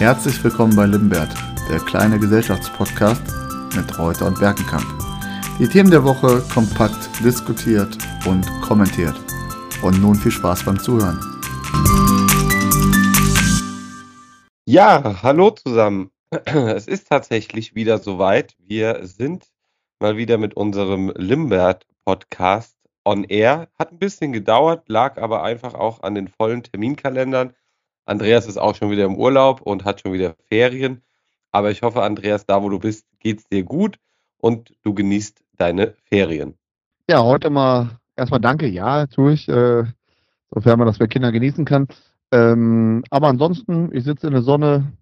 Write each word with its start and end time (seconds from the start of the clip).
Herzlich 0.00 0.42
willkommen 0.42 0.74
bei 0.74 0.86
Limbert, 0.86 1.28
der 1.68 1.78
kleine 1.78 2.18
Gesellschaftspodcast 2.18 3.22
mit 3.76 3.98
Reuter 3.98 4.28
und 4.28 4.40
Berkenkamp. 4.40 4.86
Die 5.58 5.68
Themen 5.68 5.90
der 5.90 6.02
Woche 6.02 6.42
kompakt 6.54 7.22
diskutiert 7.22 7.98
und 8.26 8.46
kommentiert. 8.62 9.14
Und 9.82 10.00
nun 10.00 10.14
viel 10.14 10.32
Spaß 10.32 10.64
beim 10.64 10.80
Zuhören. 10.80 11.20
Ja, 14.64 15.22
hallo 15.22 15.50
zusammen. 15.50 16.10
Es 16.46 16.88
ist 16.88 17.10
tatsächlich 17.10 17.74
wieder 17.74 17.98
soweit. 17.98 18.54
Wir 18.58 19.00
sind 19.06 19.48
mal 20.00 20.16
wieder 20.16 20.38
mit 20.38 20.54
unserem 20.54 21.12
Limbert-Podcast 21.14 22.74
on 23.04 23.24
air. 23.24 23.68
Hat 23.78 23.92
ein 23.92 23.98
bisschen 23.98 24.32
gedauert, 24.32 24.88
lag 24.88 25.18
aber 25.20 25.42
einfach 25.42 25.74
auch 25.74 26.02
an 26.02 26.14
den 26.14 26.28
vollen 26.28 26.62
Terminkalendern. 26.62 27.52
Andreas 28.10 28.48
ist 28.48 28.58
auch 28.58 28.74
schon 28.74 28.90
wieder 28.90 29.04
im 29.04 29.14
Urlaub 29.14 29.60
und 29.60 29.84
hat 29.84 30.00
schon 30.00 30.12
wieder 30.12 30.34
Ferien. 30.48 31.00
Aber 31.52 31.70
ich 31.70 31.82
hoffe, 31.82 32.02
Andreas, 32.02 32.44
da 32.44 32.60
wo 32.60 32.68
du 32.68 32.80
bist, 32.80 33.06
geht 33.20 33.38
es 33.38 33.48
dir 33.48 33.62
gut 33.62 33.98
und 34.38 34.74
du 34.82 34.94
genießt 34.94 35.40
deine 35.56 35.94
Ferien. 36.06 36.54
Ja, 37.08 37.22
heute 37.22 37.50
mal 37.50 38.00
erstmal 38.16 38.40
danke. 38.40 38.66
Ja, 38.66 39.06
tue 39.06 39.34
ich, 39.34 39.48
äh, 39.48 39.84
sofern 40.50 40.78
man 40.80 40.88
das 40.88 40.98
bei 40.98 41.06
Kindern 41.06 41.32
genießen 41.32 41.64
kann. 41.64 41.86
Ähm, 42.32 43.04
aber 43.10 43.28
ansonsten, 43.28 43.94
ich 43.94 44.02
sitze 44.02 44.26
in 44.26 44.32
der 44.32 44.42
Sonne. 44.42 44.92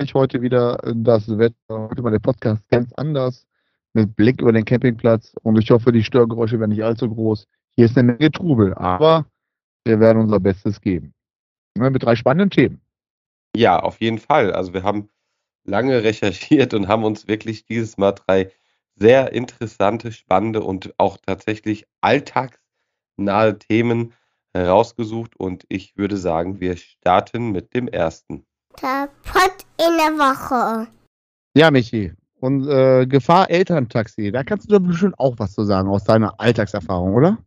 Ich 0.00 0.14
heute 0.14 0.42
wieder 0.42 0.78
das 0.96 1.28
Wetter, 1.38 1.54
heute 1.68 2.02
mal 2.02 2.10
den 2.10 2.20
Podcast 2.20 2.68
ganz 2.70 2.92
anders 2.94 3.46
mit 3.92 4.16
Blick 4.16 4.42
über 4.42 4.50
den 4.50 4.64
Campingplatz 4.64 5.32
und 5.44 5.56
ich 5.56 5.70
hoffe, 5.70 5.92
die 5.92 6.02
Störgeräusche 6.02 6.58
werden 6.58 6.70
nicht 6.70 6.82
allzu 6.82 7.08
groß. 7.08 7.46
Hier 7.76 7.84
ist 7.84 7.96
eine 7.96 8.14
Menge 8.14 8.32
Trubel, 8.32 8.74
aber 8.74 9.26
wir 9.84 10.00
werden 10.00 10.22
unser 10.22 10.40
Bestes 10.40 10.80
geben. 10.80 11.14
Mit 11.78 12.02
drei 12.02 12.16
spannenden 12.16 12.50
Themen. 12.50 12.80
Ja, 13.56 13.78
auf 13.80 14.00
jeden 14.00 14.18
Fall. 14.18 14.52
Also 14.52 14.72
wir 14.72 14.82
haben 14.82 15.08
lange 15.64 16.02
recherchiert 16.02 16.74
und 16.74 16.88
haben 16.88 17.04
uns 17.04 17.28
wirklich 17.28 17.64
dieses 17.64 17.98
Mal 17.98 18.12
drei 18.12 18.50
sehr 18.96 19.32
interessante, 19.32 20.12
spannende 20.12 20.62
und 20.62 20.94
auch 20.98 21.18
tatsächlich 21.18 21.86
alltagsnahe 22.00 23.58
Themen 23.58 24.12
herausgesucht 24.52 25.36
und 25.36 25.64
ich 25.68 25.96
würde 25.96 26.16
sagen, 26.16 26.60
wir 26.60 26.76
starten 26.76 27.52
mit 27.52 27.74
dem 27.74 27.86
ersten. 27.86 28.44
Der 28.82 29.08
Pott 29.22 29.66
in 29.78 29.96
der 29.96 30.18
Woche. 30.18 30.88
Ja, 31.54 31.70
Michi. 31.70 32.12
Und 32.40 32.68
äh, 32.68 33.06
Gefahr 33.06 33.50
Elterntaxi, 33.50 34.30
da 34.30 34.44
kannst 34.44 34.70
du 34.70 34.78
doch 34.78 34.86
bestimmt 34.86 35.18
auch 35.18 35.34
was 35.38 35.54
zu 35.54 35.64
sagen 35.64 35.88
aus 35.88 36.04
deiner 36.04 36.38
Alltagserfahrung, 36.40 37.14
oder? 37.14 37.38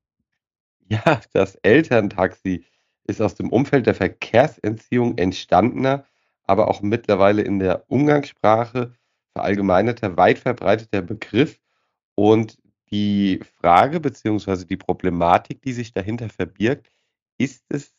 Ja, 0.90 1.22
das 1.32 1.56
Elterntaxi 1.56 2.66
ist 3.06 3.22
aus 3.22 3.36
dem 3.36 3.50
Umfeld 3.50 3.88
der 3.88 3.96
Verkehrsentziehung 3.96 5.18
entstandener, 5.18 6.06
aber 6.44 6.68
auch 6.68 6.82
mittlerweile 6.82 7.42
in 7.42 7.60
der 7.60 7.90
Umgangssprache 7.90 8.94
verallgemeinerter, 9.34 10.18
weit 10.18 10.40
verbreiteter 10.40 11.02
Begriff. 11.02 11.60
Und 12.16 12.58
die 12.92 13.40
Frage 13.60 14.00
bzw. 14.00 14.66
die 14.66 14.78
Problematik, 14.78 15.62
die 15.62 15.74
sich 15.74 15.94
dahinter 15.94 16.30
verbirgt, 16.30 16.92
ist 17.38 17.64
es 17.70 17.94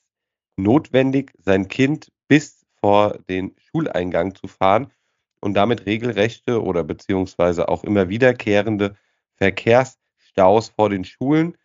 notwendig, 0.56 1.32
sein 1.38 1.68
Kind 1.68 2.12
bis 2.28 2.66
vor 2.80 3.18
den 3.28 3.54
Schuleingang 3.58 4.34
zu 4.34 4.46
fahren 4.46 4.92
und 5.40 5.54
damit 5.54 5.86
regelrechte 5.86 6.62
oder 6.62 6.84
beziehungsweise 6.84 7.68
auch 7.68 7.84
immer 7.84 8.08
wiederkehrende 8.08 8.96
Verkehrsstaus 9.34 10.68
vor 10.68 10.90
den 10.90 11.04
Schulen 11.04 11.56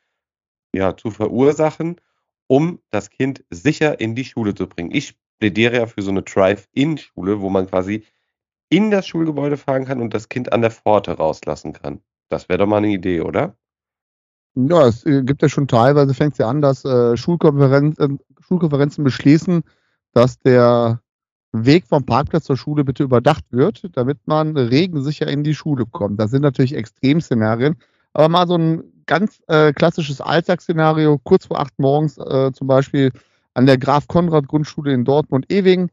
ja, 0.73 0.95
zu 0.95 1.11
verursachen, 1.11 1.99
um 2.47 2.79
das 2.89 3.09
Kind 3.09 3.43
sicher 3.49 3.99
in 3.99 4.15
die 4.15 4.25
Schule 4.25 4.55
zu 4.55 4.67
bringen. 4.67 4.91
Ich 4.91 5.15
plädiere 5.39 5.77
ja 5.77 5.85
für 5.85 6.01
so 6.01 6.11
eine 6.11 6.23
Drive-In-Schule, 6.23 7.41
wo 7.41 7.49
man 7.49 7.67
quasi 7.67 8.03
in 8.69 8.91
das 8.91 9.07
Schulgebäude 9.07 9.57
fahren 9.57 9.85
kann 9.85 10.01
und 10.01 10.13
das 10.13 10.29
Kind 10.29 10.51
an 10.51 10.61
der 10.61 10.71
Pforte 10.71 11.11
rauslassen 11.11 11.73
kann. 11.73 12.01
Das 12.29 12.49
wäre 12.49 12.59
doch 12.59 12.67
mal 12.67 12.77
eine 12.77 12.89
Idee, 12.89 13.21
oder? 13.21 13.55
Ja, 14.55 14.87
es 14.87 15.05
äh, 15.05 15.23
gibt 15.23 15.41
ja 15.41 15.49
schon 15.49 15.67
teilweise, 15.67 16.13
fängt 16.13 16.33
es 16.33 16.39
ja 16.39 16.49
an, 16.49 16.61
dass 16.61 16.83
äh, 16.83 17.15
Schulkonferenzen, 17.15 18.19
Schulkonferenzen 18.41 19.03
beschließen, 19.03 19.63
dass 20.13 20.39
der 20.39 21.01
Weg 21.53 21.87
vom 21.87 22.05
Parkplatz 22.05 22.45
zur 22.45 22.57
Schule 22.57 22.83
bitte 22.83 23.03
überdacht 23.03 23.45
wird, 23.51 23.89
damit 23.93 24.17
man 24.25 24.57
regensicher 24.57 25.27
in 25.27 25.43
die 25.43 25.55
Schule 25.55 25.85
kommt. 25.85 26.19
Das 26.19 26.31
sind 26.31 26.41
natürlich 26.41 26.75
Extremszenarien, 26.75 27.77
aber 28.13 28.29
mal 28.29 28.47
so 28.47 28.55
ein 28.55 28.96
ganz 29.07 29.41
äh, 29.47 29.73
klassisches 29.73 30.21
Alltagsszenario, 30.21 31.19
kurz 31.23 31.47
vor 31.47 31.59
acht 31.59 31.73
morgens 31.79 32.17
äh, 32.17 32.51
zum 32.53 32.67
Beispiel 32.67 33.11
an 33.53 33.65
der 33.65 33.77
Graf 33.77 34.07
Konrad 34.07 34.47
Grundschule 34.47 34.93
in 34.93 35.03
Dortmund-Ewing 35.03 35.89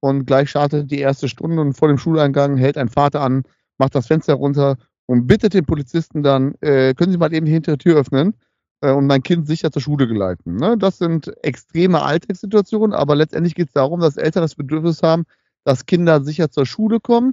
und 0.00 0.26
gleich 0.26 0.50
startet 0.50 0.90
die 0.90 0.98
erste 0.98 1.28
Stunde 1.28 1.62
und 1.62 1.74
vor 1.74 1.88
dem 1.88 1.98
Schuleingang 1.98 2.56
hält 2.56 2.76
ein 2.76 2.88
Vater 2.88 3.20
an, 3.20 3.44
macht 3.78 3.94
das 3.94 4.08
Fenster 4.08 4.34
runter 4.34 4.76
und 5.06 5.26
bittet 5.26 5.54
den 5.54 5.64
Polizisten 5.64 6.22
dann, 6.22 6.54
äh, 6.60 6.94
können 6.94 7.12
Sie 7.12 7.18
mal 7.18 7.32
eben 7.32 7.46
die 7.46 7.52
hintere 7.52 7.78
Tür 7.78 7.98
öffnen 7.98 8.34
äh, 8.80 8.90
und 8.90 9.06
mein 9.06 9.22
Kind 9.22 9.46
sicher 9.46 9.70
zur 9.70 9.82
Schule 9.82 10.08
geleiten. 10.08 10.56
Ne? 10.56 10.76
Das 10.78 10.98
sind 10.98 11.32
extreme 11.44 12.02
Alltagssituationen, 12.02 12.94
aber 12.94 13.14
letztendlich 13.14 13.54
geht 13.54 13.68
es 13.68 13.74
darum, 13.74 14.00
dass 14.00 14.16
Eltern 14.16 14.42
das 14.42 14.54
Bedürfnis 14.54 15.02
haben, 15.02 15.24
dass 15.64 15.86
Kinder 15.86 16.22
sicher 16.22 16.50
zur 16.50 16.66
Schule 16.66 17.00
kommen. 17.00 17.32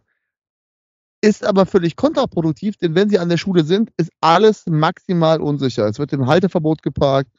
Ist 1.24 1.46
aber 1.46 1.68
völlig 1.68 1.96
kontraproduktiv, 1.96 2.78
denn 2.78 2.96
wenn 2.96 3.10
sie 3.10 3.20
an 3.20 3.30
der 3.30 3.38
Schule 3.38 3.64
sind, 3.64 3.92
ist 3.98 4.12
alles 4.22 4.66
maximal 4.68 5.40
unsicher. 5.40 5.86
Es 5.86 6.00
wird 6.00 6.14
im 6.14 6.26
Halteverbot 6.26 6.82
geparkt 6.82 7.30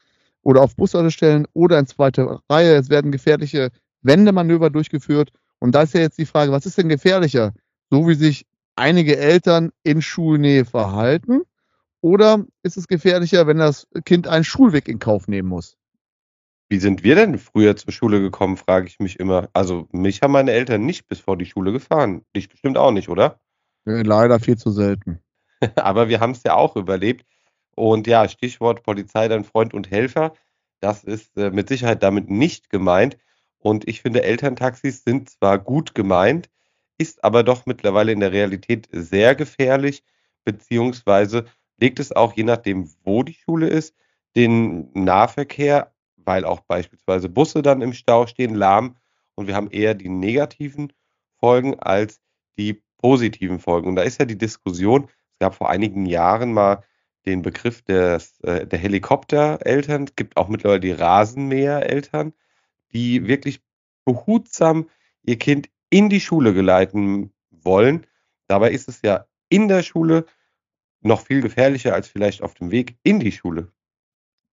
oder 0.42 0.62
auf 0.62 0.76
Bushaltestellen 0.76 1.46
oder 1.52 1.78
in 1.80 1.86
zweiter 1.86 2.40
Reihe. 2.48 2.76
Es 2.76 2.90
werden 2.90 3.10
gefährliche 3.10 3.70
Wendemanöver 4.02 4.70
durchgeführt. 4.70 5.30
Und 5.58 5.74
da 5.74 5.82
ist 5.82 5.94
ja 5.94 6.00
jetzt 6.00 6.18
die 6.18 6.26
Frage, 6.26 6.52
was 6.52 6.66
ist 6.66 6.78
denn 6.78 6.88
gefährlicher? 6.88 7.52
So 7.90 8.06
wie 8.06 8.14
sich 8.14 8.46
einige 8.76 9.16
Eltern 9.16 9.70
in 9.82 10.00
Schulnähe 10.00 10.64
verhalten? 10.64 11.42
Oder 12.00 12.44
ist 12.62 12.76
es 12.76 12.88
gefährlicher, 12.88 13.46
wenn 13.46 13.58
das 13.58 13.86
Kind 14.04 14.26
einen 14.26 14.44
Schulweg 14.44 14.88
in 14.88 14.98
Kauf 14.98 15.28
nehmen 15.28 15.48
muss? 15.48 15.76
Wie 16.68 16.78
sind 16.78 17.04
wir 17.04 17.14
denn 17.14 17.38
früher 17.38 17.76
zur 17.76 17.92
Schule 17.92 18.20
gekommen, 18.20 18.56
frage 18.56 18.86
ich 18.86 18.98
mich 18.98 19.20
immer. 19.20 19.48
Also 19.52 19.88
mich 19.92 20.22
haben 20.22 20.32
meine 20.32 20.52
Eltern 20.52 20.86
nicht 20.86 21.06
bis 21.06 21.20
vor 21.20 21.36
die 21.36 21.46
Schule 21.46 21.70
gefahren. 21.70 22.24
Dich 22.34 22.48
bestimmt 22.48 22.78
auch 22.78 22.92
nicht, 22.92 23.08
oder? 23.08 23.40
Leider 23.84 24.40
viel 24.40 24.56
zu 24.56 24.70
selten. 24.70 25.20
Aber 25.76 26.08
wir 26.08 26.20
haben 26.20 26.32
es 26.32 26.42
ja 26.42 26.54
auch 26.54 26.76
überlebt. 26.76 27.26
Und 27.74 28.06
ja, 28.06 28.28
Stichwort 28.28 28.82
Polizei, 28.82 29.28
dein 29.28 29.44
Freund 29.44 29.74
und 29.74 29.90
Helfer. 29.90 30.34
Das 30.80 31.04
ist 31.04 31.36
äh, 31.36 31.50
mit 31.50 31.68
Sicherheit 31.68 32.02
damit 32.02 32.30
nicht 32.30 32.70
gemeint. 32.70 33.16
Und 33.58 33.88
ich 33.88 34.02
finde, 34.02 34.24
Elterntaxis 34.24 35.04
sind 35.04 35.30
zwar 35.30 35.58
gut 35.58 35.94
gemeint, 35.94 36.50
ist 36.98 37.22
aber 37.24 37.44
doch 37.44 37.64
mittlerweile 37.64 38.12
in 38.12 38.20
der 38.20 38.32
Realität 38.32 38.88
sehr 38.90 39.34
gefährlich, 39.34 40.02
beziehungsweise 40.44 41.46
legt 41.78 42.00
es 42.00 42.12
auch, 42.12 42.34
je 42.34 42.42
nachdem, 42.42 42.90
wo 43.04 43.22
die 43.22 43.34
Schule 43.34 43.68
ist, 43.68 43.94
den 44.34 44.90
Nahverkehr, 44.92 45.92
weil 46.16 46.44
auch 46.44 46.60
beispielsweise 46.60 47.28
Busse 47.28 47.62
dann 47.62 47.82
im 47.82 47.92
Stau 47.92 48.26
stehen, 48.26 48.54
lahm. 48.54 48.96
Und 49.34 49.46
wir 49.46 49.54
haben 49.54 49.70
eher 49.70 49.94
die 49.94 50.08
negativen 50.08 50.92
Folgen 51.38 51.78
als 51.78 52.20
die 52.58 52.82
positiven 53.02 53.58
Folgen. 53.58 53.88
Und 53.88 53.96
da 53.96 54.02
ist 54.02 54.18
ja 54.18 54.24
die 54.24 54.38
Diskussion, 54.38 55.04
es 55.04 55.38
gab 55.40 55.54
vor 55.54 55.68
einigen 55.68 56.06
Jahren 56.06 56.52
mal 56.52 56.82
den 57.26 57.42
Begriff 57.42 57.82
des, 57.82 58.40
äh, 58.40 58.66
der 58.66 58.78
Helikoptereltern, 58.78 60.04
es 60.04 60.16
gibt 60.16 60.36
auch 60.36 60.48
mittlerweile 60.48 60.80
die 60.80 60.92
Rasenmähereltern, 60.92 62.32
die 62.92 63.26
wirklich 63.26 63.60
behutsam 64.04 64.88
ihr 65.22 65.38
Kind 65.38 65.68
in 65.90 66.08
die 66.08 66.20
Schule 66.20 66.54
geleiten 66.54 67.32
wollen. 67.50 68.06
Dabei 68.48 68.70
ist 68.70 68.88
es 68.88 69.02
ja 69.02 69.26
in 69.48 69.68
der 69.68 69.82
Schule 69.82 70.26
noch 71.00 71.20
viel 71.20 71.42
gefährlicher 71.42 71.94
als 71.94 72.08
vielleicht 72.08 72.42
auf 72.42 72.54
dem 72.54 72.70
Weg 72.70 72.96
in 73.02 73.20
die 73.20 73.32
Schule. 73.32 73.68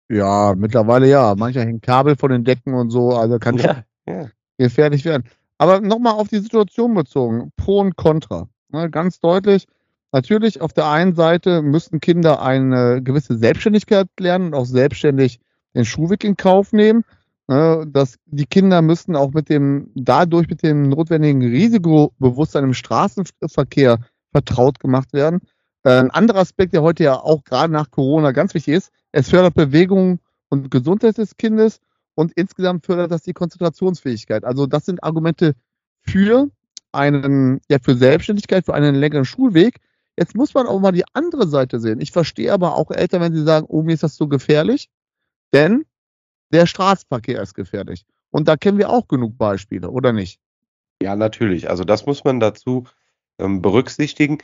Ja, 0.09 0.55
mittlerweile 0.57 1.07
ja. 1.07 1.35
Mancher 1.35 1.61
hängt 1.61 1.83
Kabel 1.83 2.15
von 2.15 2.31
den 2.31 2.43
Decken 2.43 2.73
und 2.73 2.89
so, 2.89 3.15
also 3.15 3.37
kann 3.37 3.57
ja, 3.57 3.83
ja. 4.07 4.29
gefährlich 4.57 5.05
werden. 5.05 5.23
Aber 5.59 5.81
nochmal 5.81 6.13
auf 6.13 6.29
die 6.29 6.39
Situation 6.39 6.95
bezogen, 6.95 7.51
Pro 7.57 7.81
und 7.81 7.97
Contra. 7.97 8.47
Ne, 8.69 8.89
ganz 8.89 9.19
deutlich, 9.19 9.67
natürlich 10.11 10.61
auf 10.61 10.73
der 10.73 10.87
einen 10.87 11.13
Seite 11.13 11.61
müssten 11.61 11.99
Kinder 11.99 12.41
eine 12.41 13.03
gewisse 13.03 13.37
Selbstständigkeit 13.37 14.07
lernen 14.19 14.47
und 14.47 14.53
auch 14.53 14.65
selbstständig 14.65 15.39
den 15.75 15.85
Schulweg 15.85 16.23
in 16.23 16.37
Kauf 16.37 16.71
nehmen. 16.71 17.03
Ne, 17.47 17.85
dass 17.91 18.15
die 18.25 18.45
Kinder 18.45 18.81
müssten 18.81 19.15
auch 19.15 19.33
mit 19.33 19.49
dem, 19.49 19.91
dadurch 19.95 20.47
mit 20.47 20.63
dem 20.63 20.87
notwendigen 20.87 21.41
Risikobewusstsein 21.41 22.63
im 22.63 22.73
Straßenverkehr 22.73 23.99
vertraut 24.31 24.79
gemacht 24.79 25.11
werden. 25.13 25.41
Äh, 25.83 25.99
ein 25.99 26.11
anderer 26.11 26.39
Aspekt, 26.39 26.73
der 26.73 26.83
heute 26.83 27.03
ja 27.03 27.15
auch 27.15 27.43
gerade 27.43 27.73
nach 27.73 27.91
Corona 27.91 28.31
ganz 28.31 28.53
wichtig 28.53 28.75
ist, 28.75 28.91
es 29.11 29.29
fördert 29.29 29.55
Bewegung 29.55 30.19
und 30.49 30.71
Gesundheit 30.71 31.17
des 31.17 31.35
Kindes 31.35 31.81
und 32.19 32.33
insgesamt 32.33 32.85
fördert 32.85 33.11
das 33.11 33.21
die 33.21 33.31
Konzentrationsfähigkeit. 33.31 34.43
Also 34.43 34.65
das 34.65 34.85
sind 34.85 35.01
Argumente 35.05 35.55
für 36.01 36.49
einen, 36.91 37.61
ja, 37.69 37.77
für 37.79 37.95
Selbstständigkeit, 37.95 38.65
für 38.65 38.73
einen 38.73 38.93
längeren 38.93 39.23
Schulweg. 39.23 39.79
Jetzt 40.17 40.35
muss 40.35 40.53
man 40.53 40.67
auch 40.67 40.81
mal 40.81 40.91
die 40.91 41.05
andere 41.13 41.47
Seite 41.47 41.79
sehen. 41.79 42.01
Ich 42.01 42.11
verstehe 42.11 42.51
aber 42.51 42.75
auch 42.75 42.91
Eltern, 42.91 43.21
wenn 43.21 43.33
sie 43.33 43.45
sagen, 43.45 43.67
oh, 43.69 43.83
mir 43.83 43.93
ist 43.93 44.03
das 44.03 44.17
so 44.17 44.27
gefährlich, 44.27 44.89
denn 45.53 45.85
der 46.51 46.65
Straßenverkehr 46.65 47.41
ist 47.41 47.53
gefährlich. 47.53 48.05
Und 48.31 48.49
da 48.49 48.57
kennen 48.57 48.79
wir 48.79 48.89
auch 48.89 49.07
genug 49.07 49.37
Beispiele, 49.37 49.89
oder 49.89 50.11
nicht? 50.11 50.41
Ja, 51.01 51.15
natürlich. 51.15 51.69
Also 51.69 51.85
das 51.85 52.05
muss 52.05 52.25
man 52.25 52.41
dazu 52.41 52.83
ähm, 53.37 53.61
berücksichtigen. 53.61 54.39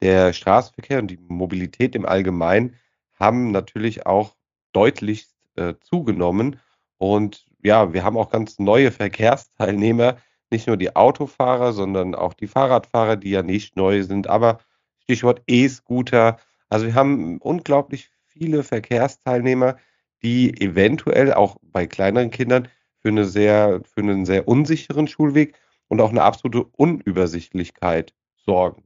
Der 0.00 0.32
Straßenverkehr 0.32 0.98
und 1.00 1.08
die 1.10 1.18
Mobilität 1.18 1.94
im 1.94 2.06
Allgemeinen 2.06 2.76
haben 3.12 3.50
natürlich 3.50 4.06
auch 4.06 4.34
deutlich 4.72 5.26
äh, 5.56 5.74
zugenommen. 5.82 6.58
Und 6.98 7.46
ja, 7.62 7.92
wir 7.92 8.04
haben 8.04 8.16
auch 8.16 8.30
ganz 8.30 8.58
neue 8.58 8.90
Verkehrsteilnehmer, 8.92 10.16
nicht 10.50 10.66
nur 10.66 10.76
die 10.76 10.94
Autofahrer, 10.94 11.72
sondern 11.72 12.14
auch 12.14 12.34
die 12.34 12.46
Fahrradfahrer, 12.46 13.16
die 13.16 13.30
ja 13.30 13.42
nicht 13.42 13.76
neu 13.76 14.02
sind. 14.02 14.26
Aber 14.28 14.58
Stichwort 15.02 15.42
E-Scooter. 15.46 16.38
Also 16.68 16.86
wir 16.86 16.94
haben 16.94 17.38
unglaublich 17.38 18.10
viele 18.26 18.62
Verkehrsteilnehmer, 18.62 19.76
die 20.22 20.60
eventuell 20.60 21.32
auch 21.32 21.56
bei 21.62 21.86
kleineren 21.86 22.30
Kindern 22.30 22.68
für, 22.98 23.08
eine 23.08 23.24
sehr, 23.24 23.80
für 23.84 24.00
einen 24.00 24.26
sehr 24.26 24.48
unsicheren 24.48 25.06
Schulweg 25.06 25.54
und 25.88 26.00
auch 26.00 26.10
eine 26.10 26.22
absolute 26.22 26.64
Unübersichtlichkeit 26.76 28.12
sorgen. 28.44 28.84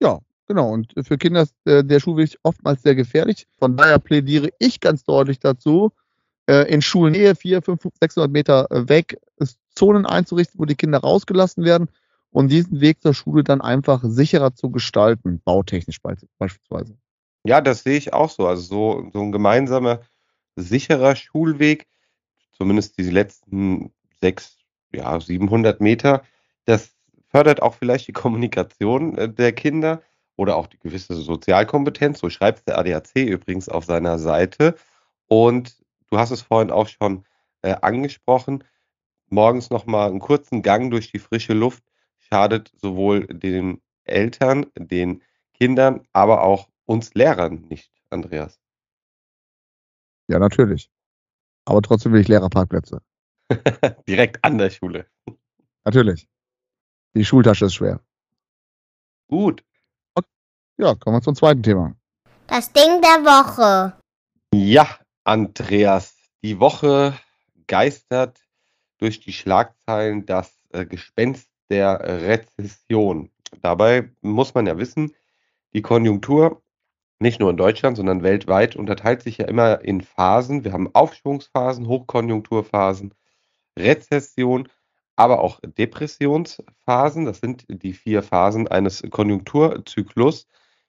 Ja, 0.00 0.18
genau. 0.46 0.70
Und 0.70 0.92
für 1.02 1.16
Kinder 1.16 1.42
ist 1.42 1.54
äh, 1.64 1.84
der 1.84 2.00
Schulweg 2.00 2.36
oftmals 2.42 2.82
sehr 2.82 2.94
gefährlich. 2.94 3.46
Von 3.58 3.76
daher 3.76 3.98
plädiere 3.98 4.50
ich 4.58 4.80
ganz 4.80 5.04
deutlich 5.04 5.38
dazu, 5.38 5.92
äh, 6.48 6.72
in 6.72 6.82
Schulnähe 6.82 7.34
400, 7.34 7.64
500, 7.64 7.98
600 8.00 8.30
Meter 8.30 8.70
äh, 8.70 8.88
weg 8.88 9.18
Zonen 9.74 10.06
einzurichten, 10.06 10.60
wo 10.60 10.64
die 10.64 10.74
Kinder 10.74 10.98
rausgelassen 10.98 11.64
werden 11.64 11.88
und 12.30 12.48
diesen 12.48 12.80
Weg 12.80 13.02
zur 13.02 13.14
Schule 13.14 13.44
dann 13.44 13.60
einfach 13.60 14.02
sicherer 14.04 14.54
zu 14.54 14.70
gestalten, 14.70 15.40
bautechnisch 15.44 16.00
beispielsweise. 16.38 16.96
Ja, 17.44 17.60
das 17.60 17.82
sehe 17.82 17.96
ich 17.96 18.12
auch 18.12 18.30
so. 18.30 18.46
Also 18.46 18.62
so, 18.62 19.10
so 19.12 19.20
ein 19.20 19.32
gemeinsamer, 19.32 20.00
sicherer 20.56 21.16
Schulweg, 21.16 21.86
zumindest 22.52 22.98
die 22.98 23.10
letzten 23.10 23.92
sechs, 24.20 24.58
ja, 24.94 25.18
700 25.18 25.80
Meter, 25.80 26.22
das 26.64 26.92
fördert 27.28 27.62
auch 27.62 27.74
vielleicht 27.74 28.08
die 28.08 28.12
Kommunikation 28.12 29.16
äh, 29.16 29.28
der 29.28 29.52
Kinder 29.52 30.02
oder 30.36 30.56
auch 30.56 30.66
die 30.66 30.78
gewisse 30.78 31.14
Sozialkompetenz. 31.14 32.20
So 32.20 32.30
schreibt 32.30 32.68
der 32.68 32.78
ADAC 32.78 33.16
übrigens 33.16 33.68
auf 33.68 33.84
seiner 33.84 34.18
Seite. 34.18 34.76
Und 35.28 35.74
du 36.12 36.18
hast 36.18 36.30
es 36.30 36.42
vorhin 36.42 36.70
auch 36.70 36.88
schon 36.88 37.24
äh, 37.62 37.74
angesprochen, 37.80 38.64
morgens 39.28 39.70
nochmal 39.70 40.10
einen 40.10 40.20
kurzen 40.20 40.62
Gang 40.62 40.90
durch 40.90 41.10
die 41.10 41.18
frische 41.18 41.54
Luft 41.54 41.82
schadet 42.18 42.70
sowohl 42.76 43.26
den 43.26 43.80
Eltern, 44.04 44.66
den 44.76 45.22
Kindern, 45.54 46.06
aber 46.12 46.42
auch 46.42 46.68
uns 46.84 47.14
Lehrern 47.14 47.62
nicht, 47.62 47.90
Andreas. 48.10 48.60
Ja, 50.28 50.38
natürlich. 50.38 50.90
Aber 51.64 51.80
trotzdem 51.80 52.12
will 52.12 52.20
ich 52.20 52.28
Lehrerparkplätze. 52.28 53.00
Direkt 54.08 54.44
an 54.44 54.58
der 54.58 54.70
Schule. 54.70 55.06
Natürlich. 55.84 56.28
Die 57.14 57.24
Schultasche 57.24 57.66
ist 57.66 57.74
schwer. 57.74 58.00
Gut. 59.28 59.64
Ja, 60.78 60.94
kommen 60.94 61.16
wir 61.16 61.22
zum 61.22 61.34
zweiten 61.34 61.62
Thema. 61.62 61.94
Das 62.48 62.72
Ding 62.72 63.00
der 63.00 63.24
Woche. 63.24 63.96
Ja, 64.54 64.98
Andreas, 65.24 66.16
die 66.42 66.58
Woche 66.58 67.14
geistert 67.66 68.40
durch 68.98 69.20
die 69.20 69.32
Schlagzeilen 69.32 70.26
das 70.26 70.62
äh, 70.70 70.84
Gespenst 70.84 71.48
der 71.70 72.00
Rezession. 72.00 73.30
Dabei 73.60 74.10
muss 74.20 74.54
man 74.54 74.66
ja 74.66 74.78
wissen, 74.78 75.12
die 75.74 75.82
Konjunktur 75.82 76.62
nicht 77.18 77.40
nur 77.40 77.50
in 77.50 77.56
Deutschland, 77.56 77.96
sondern 77.96 78.22
weltweit 78.22 78.74
unterteilt 78.74 79.22
sich 79.22 79.38
ja 79.38 79.46
immer 79.46 79.80
in 79.82 80.00
Phasen. 80.00 80.64
Wir 80.64 80.72
haben 80.72 80.92
Aufschwungsphasen, 80.92 81.86
Hochkonjunkturphasen, 81.86 83.14
Rezession, 83.78 84.68
aber 85.14 85.40
auch 85.40 85.60
Depressionsphasen. 85.62 87.24
Das 87.26 87.38
sind 87.38 87.64
die 87.68 87.92
vier 87.92 88.22
Phasen 88.22 88.66
eines 88.66 89.02
Konjunkturzyklus, 89.08 90.48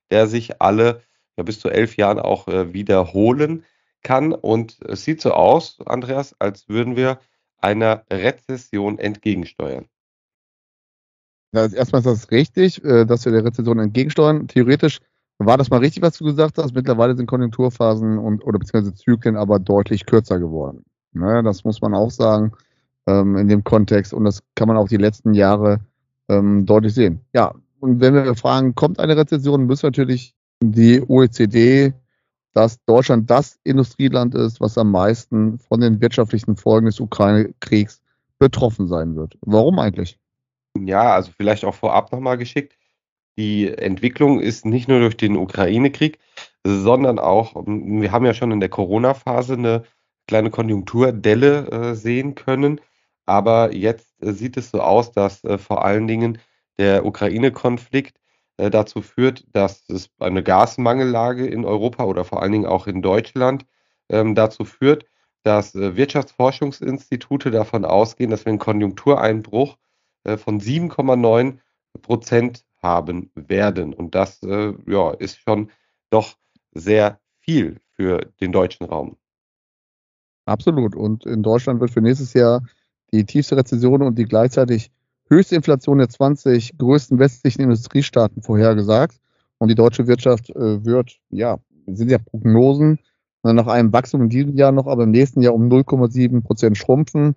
der 0.09 0.27
sich 0.27 0.59
alle 0.61 1.03
ja, 1.37 1.43
bis 1.43 1.59
zu 1.59 1.69
elf 1.69 1.97
Jahren 1.97 2.19
auch 2.19 2.47
äh, 2.47 2.73
wiederholen 2.73 3.63
kann. 4.03 4.33
Und 4.33 4.77
es 4.81 5.03
sieht 5.03 5.21
so 5.21 5.31
aus, 5.31 5.79
Andreas, 5.85 6.35
als 6.39 6.69
würden 6.69 6.95
wir 6.95 7.19
einer 7.59 8.03
Rezession 8.11 8.99
entgegensteuern. 8.99 9.85
Ja, 11.53 11.61
also 11.61 11.75
erstmal 11.75 11.99
ist 11.99 12.07
das 12.07 12.31
richtig, 12.31 12.83
äh, 12.83 13.05
dass 13.05 13.25
wir 13.25 13.31
der 13.31 13.45
Rezession 13.45 13.79
entgegensteuern. 13.79 14.47
Theoretisch 14.47 14.99
war 15.37 15.57
das 15.57 15.69
mal 15.69 15.77
richtig, 15.77 16.03
was 16.03 16.17
du 16.17 16.25
gesagt 16.25 16.57
hast. 16.57 16.73
Mittlerweile 16.73 17.15
sind 17.15 17.27
Konjunkturphasen 17.27 18.17
und 18.17 18.43
oder 18.43 18.59
beziehungsweise 18.59 18.95
Zyklen 18.95 19.37
aber 19.37 19.59
deutlich 19.59 20.05
kürzer 20.05 20.39
geworden. 20.39 20.83
Ne, 21.13 21.43
das 21.43 21.63
muss 21.63 21.79
man 21.81 21.93
auch 21.93 22.09
sagen 22.09 22.53
ähm, 23.07 23.37
in 23.37 23.47
dem 23.47 23.63
Kontext 23.63 24.13
und 24.13 24.25
das 24.25 24.41
kann 24.55 24.67
man 24.67 24.77
auch 24.77 24.87
die 24.87 24.97
letzten 24.97 25.33
Jahre 25.33 25.79
ähm, 26.27 26.65
deutlich 26.65 26.95
sehen. 26.95 27.19
Ja, 27.33 27.53
und 27.79 27.99
wenn 27.99 28.13
wir 28.15 28.35
fragen, 28.35 28.75
kommt 28.75 28.99
eine 28.99 29.15
Rezession, 29.15 29.67
müssen 29.67 29.85
natürlich 29.85 30.33
die 30.61 31.01
OECD 31.07 31.93
dass 32.53 32.83
Deutschland 32.85 33.29
das 33.29 33.59
Industrieland 33.63 34.35
ist, 34.35 34.61
was 34.61 34.77
am 34.77 34.91
meisten 34.91 35.59
von 35.59 35.81
den 35.81 36.01
wirtschaftlichen 36.01 36.55
Folgen 36.55 36.85
des 36.85 36.99
Ukraine-Kriegs 36.99 38.01
betroffen 38.39 38.87
sein 38.87 39.15
wird. 39.15 39.37
Warum 39.41 39.79
eigentlich? 39.79 40.19
Ja, 40.77 41.13
also 41.13 41.31
vielleicht 41.35 41.65
auch 41.65 41.75
vorab 41.75 42.11
nochmal 42.11 42.37
geschickt. 42.37 42.77
Die 43.37 43.67
Entwicklung 43.67 44.39
ist 44.39 44.65
nicht 44.65 44.87
nur 44.87 44.99
durch 44.99 45.17
den 45.17 45.37
Ukraine-Krieg, 45.37 46.19
sondern 46.63 47.19
auch, 47.19 47.55
wir 47.65 48.11
haben 48.11 48.25
ja 48.25 48.33
schon 48.33 48.51
in 48.51 48.59
der 48.59 48.69
Corona-Phase 48.69 49.53
eine 49.53 49.83
kleine 50.27 50.51
Konjunkturdelle 50.51 51.67
äh, 51.69 51.95
sehen 51.95 52.35
können. 52.35 52.79
Aber 53.25 53.73
jetzt 53.73 54.21
äh, 54.21 54.31
sieht 54.33 54.57
es 54.57 54.71
so 54.71 54.81
aus, 54.81 55.11
dass 55.11 55.43
äh, 55.43 55.57
vor 55.57 55.83
allen 55.83 56.07
Dingen 56.07 56.37
der 56.77 57.05
Ukraine-Konflikt 57.05 58.17
dazu 58.57 59.01
führt, 59.01 59.45
dass 59.51 59.83
es 59.89 60.09
eine 60.19 60.43
Gasmangellage 60.43 61.47
in 61.47 61.65
Europa 61.65 62.03
oder 62.03 62.23
vor 62.23 62.41
allen 62.41 62.51
Dingen 62.51 62.65
auch 62.65 62.87
in 62.87 63.01
Deutschland 63.01 63.65
ähm, 64.09 64.35
dazu 64.35 64.63
führt, 64.63 65.05
dass 65.43 65.75
äh, 65.75 65.95
Wirtschaftsforschungsinstitute 65.95 67.51
davon 67.51 67.85
ausgehen, 67.85 68.31
dass 68.31 68.45
wir 68.45 68.49
einen 68.49 68.59
Konjunktureinbruch 68.59 69.77
äh, 70.23 70.37
von 70.37 70.59
7,9 70.59 71.59
Prozent 72.01 72.65
haben 72.81 73.31
werden. 73.35 73.93
Und 73.93 74.15
das 74.15 74.41
äh, 74.43 74.73
ja, 74.87 75.11
ist 75.11 75.37
schon 75.37 75.71
doch 76.09 76.35
sehr 76.71 77.19
viel 77.39 77.79
für 77.91 78.31
den 78.41 78.51
deutschen 78.51 78.85
Raum. 78.85 79.17
Absolut. 80.45 80.95
Und 80.95 81.25
in 81.25 81.43
Deutschland 81.43 81.79
wird 81.79 81.91
für 81.91 82.01
nächstes 82.01 82.33
Jahr 82.33 82.63
die 83.11 83.25
tiefste 83.25 83.55
Rezession 83.55 84.01
und 84.01 84.17
die 84.17 84.25
gleichzeitig 84.25 84.91
höchste 85.29 85.55
Inflation 85.55 85.97
der 85.97 86.09
20 86.09 86.77
größten 86.77 87.19
westlichen 87.19 87.61
Industriestaaten 87.61 88.41
vorhergesagt. 88.41 89.19
Und 89.57 89.69
die 89.69 89.75
deutsche 89.75 90.07
Wirtschaft 90.07 90.49
äh, 90.49 90.83
wird, 90.85 91.17
ja, 91.29 91.57
sind 91.87 92.11
ja 92.11 92.17
Prognosen, 92.17 92.99
nach 93.43 93.67
einem 93.67 93.91
Wachstum 93.91 94.21
in 94.21 94.29
diesem 94.29 94.55
Jahr 94.55 94.71
noch, 94.71 94.87
aber 94.87 95.03
im 95.03 95.11
nächsten 95.11 95.41
Jahr 95.41 95.53
um 95.53 95.67
0,7 95.67 96.41
Prozent 96.41 96.77
schrumpfen. 96.77 97.35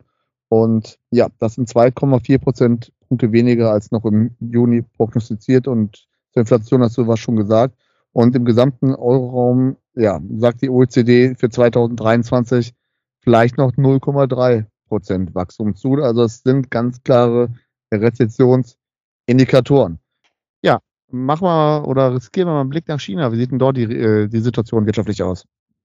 Und 0.48 0.98
ja, 1.10 1.28
das 1.40 1.54
sind 1.54 1.68
2,4 1.68 2.38
Prozent 2.38 2.92
Punkte 3.08 3.32
weniger 3.32 3.72
als 3.72 3.90
noch 3.90 4.04
im 4.04 4.36
Juni 4.38 4.82
prognostiziert. 4.82 5.66
Und 5.66 6.06
zur 6.32 6.42
Inflation 6.42 6.82
hast 6.82 6.96
du 6.96 7.08
was 7.08 7.18
schon 7.18 7.36
gesagt. 7.36 7.74
Und 8.12 8.36
im 8.36 8.44
gesamten 8.44 8.94
Euroraum, 8.94 9.76
ja, 9.94 10.20
sagt 10.38 10.62
die 10.62 10.70
OECD 10.70 11.34
für 11.34 11.50
2023 11.50 12.72
vielleicht 13.20 13.58
noch 13.58 13.72
0,3 13.72 14.64
Prozent 14.88 15.34
Wachstum 15.34 15.74
zu. 15.74 15.94
Also 15.94 16.22
es 16.22 16.42
sind 16.42 16.70
ganz 16.70 17.02
klare 17.02 17.50
Rezessionsindikatoren. 17.92 19.98
Ja, 20.62 20.80
machen 21.10 21.46
wir 21.46 21.86
oder 21.86 22.14
riskieren 22.14 22.48
wir 22.48 22.54
mal 22.54 22.62
einen 22.62 22.70
Blick 22.70 22.88
nach 22.88 23.00
China. 23.00 23.30
Wie 23.32 23.36
sieht 23.36 23.50
denn 23.50 23.58
dort 23.58 23.76
die, 23.76 23.84
äh, 23.84 24.28
die 24.28 24.40
Situation 24.40 24.86
wirtschaftlich 24.86 25.22
aus? 25.22 25.44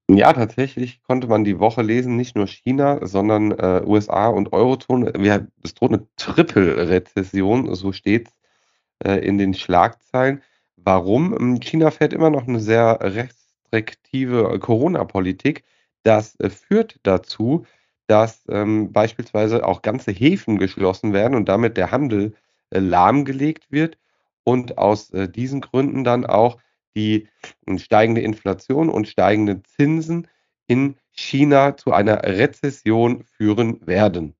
Ja, 0.09 0.33
tatsächlich 0.33 1.01
konnte 1.03 1.27
man 1.27 1.43
die 1.43 1.59
Woche 1.59 1.81
lesen, 1.81 2.17
nicht 2.17 2.35
nur 2.35 2.47
China, 2.47 3.05
sondern 3.05 3.51
äh, 3.51 3.81
USA 3.85 4.27
und 4.27 4.51
Eurozone. 4.51 5.13
Wir, 5.15 5.47
es 5.63 5.73
droht 5.73 5.93
eine 5.93 6.07
Triple-Rezession, 6.17 7.73
so 7.75 7.93
steht 7.93 8.27
es 8.27 9.07
äh, 9.07 9.25
in 9.25 9.37
den 9.37 9.53
Schlagzeilen. 9.53 10.41
Warum? 10.75 11.59
China 11.61 11.91
fährt 11.91 12.13
immer 12.13 12.29
noch 12.29 12.47
eine 12.47 12.59
sehr 12.59 12.99
restriktive 13.01 14.59
Corona-Politik. 14.59 15.63
Das 16.03 16.37
äh, 16.39 16.49
führt 16.49 16.99
dazu, 17.03 17.65
dass 18.07 18.43
ähm, 18.49 18.91
beispielsweise 18.91 19.65
auch 19.65 19.81
ganze 19.81 20.11
Häfen 20.11 20.57
geschlossen 20.57 21.13
werden 21.13 21.35
und 21.35 21.47
damit 21.47 21.77
der 21.77 21.91
Handel 21.91 22.33
äh, 22.69 22.79
lahmgelegt 22.79 23.71
wird 23.71 23.97
und 24.43 24.77
aus 24.77 25.11
äh, 25.11 25.29
diesen 25.29 25.61
Gründen 25.61 26.03
dann 26.03 26.25
auch 26.25 26.57
die 26.95 27.27
äh, 27.65 27.77
steigende 27.77 28.21
Inflation 28.21 28.89
und 28.89 29.07
steigende 29.07 29.61
Zinsen 29.63 30.27
in 30.67 30.95
China 31.11 31.77
zu 31.77 31.91
einer 31.91 32.23
Rezession 32.23 33.23
führen 33.23 33.85
werden. 33.85 34.35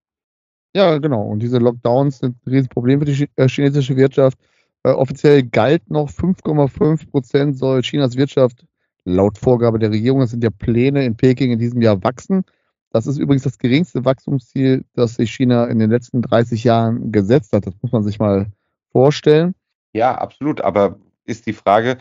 Ja, 0.74 0.98
genau. 1.00 1.24
Und 1.24 1.40
diese 1.40 1.58
Lockdowns 1.58 2.20
sind 2.20 2.38
ein 2.46 2.52
Riesenproblem 2.52 3.00
für 3.00 3.06
die 3.06 3.30
äh, 3.36 3.48
chinesische 3.48 3.96
Wirtschaft. 3.98 4.38
Äh, 4.84 4.92
offiziell 4.92 5.44
galt 5.44 5.90
noch 5.90 6.10
5,5 6.10 7.10
Prozent 7.10 7.58
soll 7.58 7.82
Chinas 7.82 8.16
Wirtschaft 8.16 8.66
laut 9.04 9.38
Vorgabe 9.38 9.80
der 9.80 9.92
Regierung, 9.92 10.20
das 10.20 10.32
sind 10.32 10.44
ja 10.44 10.50
Pläne 10.50 11.06
in 11.06 11.16
Peking 11.16 11.52
in 11.52 11.60
diesem 11.60 11.82
Jahr 11.82 12.04
wachsen. 12.04 12.44
Das 12.92 13.08
ist 13.08 13.18
übrigens 13.18 13.44
das 13.44 13.58
geringste 13.58 14.04
Wachstumsziel, 14.06 14.84
das 14.94 15.16
sich 15.16 15.32
China 15.32 15.66
in 15.66 15.80
den 15.80 15.90
letzten 15.90 16.22
30 16.22 16.64
Jahren 16.64 17.12
gesetzt 17.12 17.54
hat. 17.54 17.66
Das 17.66 17.74
muss 17.82 17.92
man 17.92 18.04
sich 18.04 18.20
mal 18.20 18.52
vorstellen. 18.92 19.56
Ja, 19.94 20.16
absolut. 20.16 20.62
Aber 20.62 21.00
ist 21.26 21.46
die 21.46 21.54
Frage, 21.54 21.98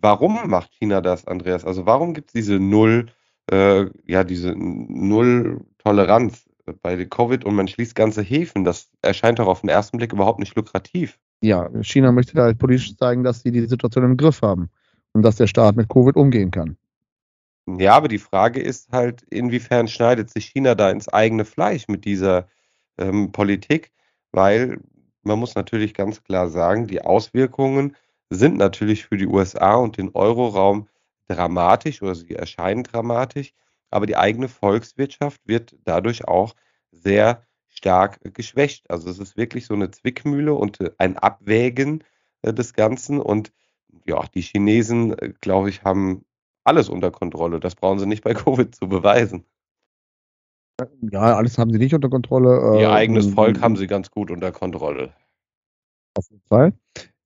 warum 0.00 0.48
macht 0.48 0.72
China 0.72 1.00
das, 1.00 1.26
Andreas? 1.26 1.64
Also 1.64 1.86
warum 1.86 2.14
gibt 2.14 2.28
es 2.28 2.32
diese 2.32 2.58
Null, 2.58 3.06
äh, 3.50 3.86
ja, 4.06 4.24
diese 4.24 4.54
Null-Toleranz 4.56 6.48
bei 6.82 7.04
Covid 7.04 7.44
und 7.44 7.54
man 7.54 7.68
schließt 7.68 7.94
ganze 7.94 8.22
Häfen? 8.22 8.64
Das 8.64 8.88
erscheint 9.02 9.38
doch 9.38 9.46
auf 9.46 9.60
den 9.60 9.68
ersten 9.68 9.98
Blick 9.98 10.14
überhaupt 10.14 10.38
nicht 10.38 10.56
lukrativ. 10.56 11.18
Ja, 11.42 11.68
China 11.82 12.12
möchte 12.12 12.40
halt 12.40 12.58
politisch 12.58 12.96
zeigen, 12.96 13.24
dass 13.24 13.42
sie 13.42 13.52
die 13.52 13.66
Situation 13.66 14.04
im 14.04 14.16
Griff 14.16 14.40
haben 14.40 14.70
und 15.12 15.20
dass 15.22 15.36
der 15.36 15.46
Staat 15.46 15.76
mit 15.76 15.90
Covid 15.90 16.16
umgehen 16.16 16.50
kann. 16.50 16.78
Ja, 17.66 17.94
aber 17.94 18.08
die 18.08 18.18
Frage 18.18 18.60
ist 18.60 18.92
halt, 18.92 19.22
inwiefern 19.30 19.88
schneidet 19.88 20.30
sich 20.30 20.46
China 20.46 20.74
da 20.74 20.90
ins 20.90 21.08
eigene 21.08 21.44
Fleisch 21.44 21.88
mit 21.88 22.04
dieser 22.04 22.48
ähm, 22.98 23.32
Politik? 23.32 23.90
Weil 24.32 24.80
man 25.22 25.38
muss 25.38 25.54
natürlich 25.54 25.94
ganz 25.94 26.22
klar 26.22 26.48
sagen, 26.50 26.86
die 26.86 27.00
Auswirkungen 27.02 27.96
sind 28.30 28.56
natürlich 28.58 29.06
für 29.06 29.16
die 29.16 29.26
USA 29.26 29.76
und 29.76 29.96
den 29.96 30.10
Euroraum 30.14 30.88
dramatisch 31.28 32.02
oder 32.02 32.14
sie 32.14 32.34
erscheinen 32.34 32.84
dramatisch, 32.84 33.54
aber 33.90 34.06
die 34.06 34.16
eigene 34.16 34.48
Volkswirtschaft 34.48 35.40
wird 35.46 35.76
dadurch 35.84 36.26
auch 36.28 36.54
sehr 36.90 37.46
stark 37.68 38.20
geschwächt. 38.34 38.90
Also 38.90 39.08
es 39.10 39.18
ist 39.18 39.36
wirklich 39.36 39.66
so 39.66 39.74
eine 39.74 39.90
Zwickmühle 39.90 40.54
und 40.54 40.80
äh, 40.80 40.90
ein 40.98 41.16
Abwägen 41.16 42.04
äh, 42.42 42.52
des 42.52 42.74
Ganzen 42.74 43.20
und 43.20 43.52
ja, 44.06 44.24
die 44.34 44.42
Chinesen, 44.42 45.18
äh, 45.18 45.32
glaube 45.40 45.70
ich, 45.70 45.84
haben 45.84 46.24
alles 46.64 46.88
unter 46.88 47.10
Kontrolle. 47.10 47.60
Das 47.60 47.74
brauchen 47.74 47.98
sie 47.98 48.06
nicht 48.06 48.24
bei 48.24 48.34
Covid 48.34 48.74
zu 48.74 48.88
beweisen. 48.88 49.44
Ja, 51.02 51.36
alles 51.36 51.56
haben 51.58 51.70
sie 51.70 51.78
nicht 51.78 51.94
unter 51.94 52.08
Kontrolle. 52.08 52.80
Ihr 52.80 52.90
eigenes 52.90 53.26
ähm, 53.26 53.34
Volk 53.34 53.60
haben 53.60 53.76
sie 53.76 53.86
ganz 53.86 54.10
gut 54.10 54.30
unter 54.30 54.50
Kontrolle. 54.50 55.12
Auf 56.16 56.28
jeden 56.30 56.42
Fall. 56.48 56.72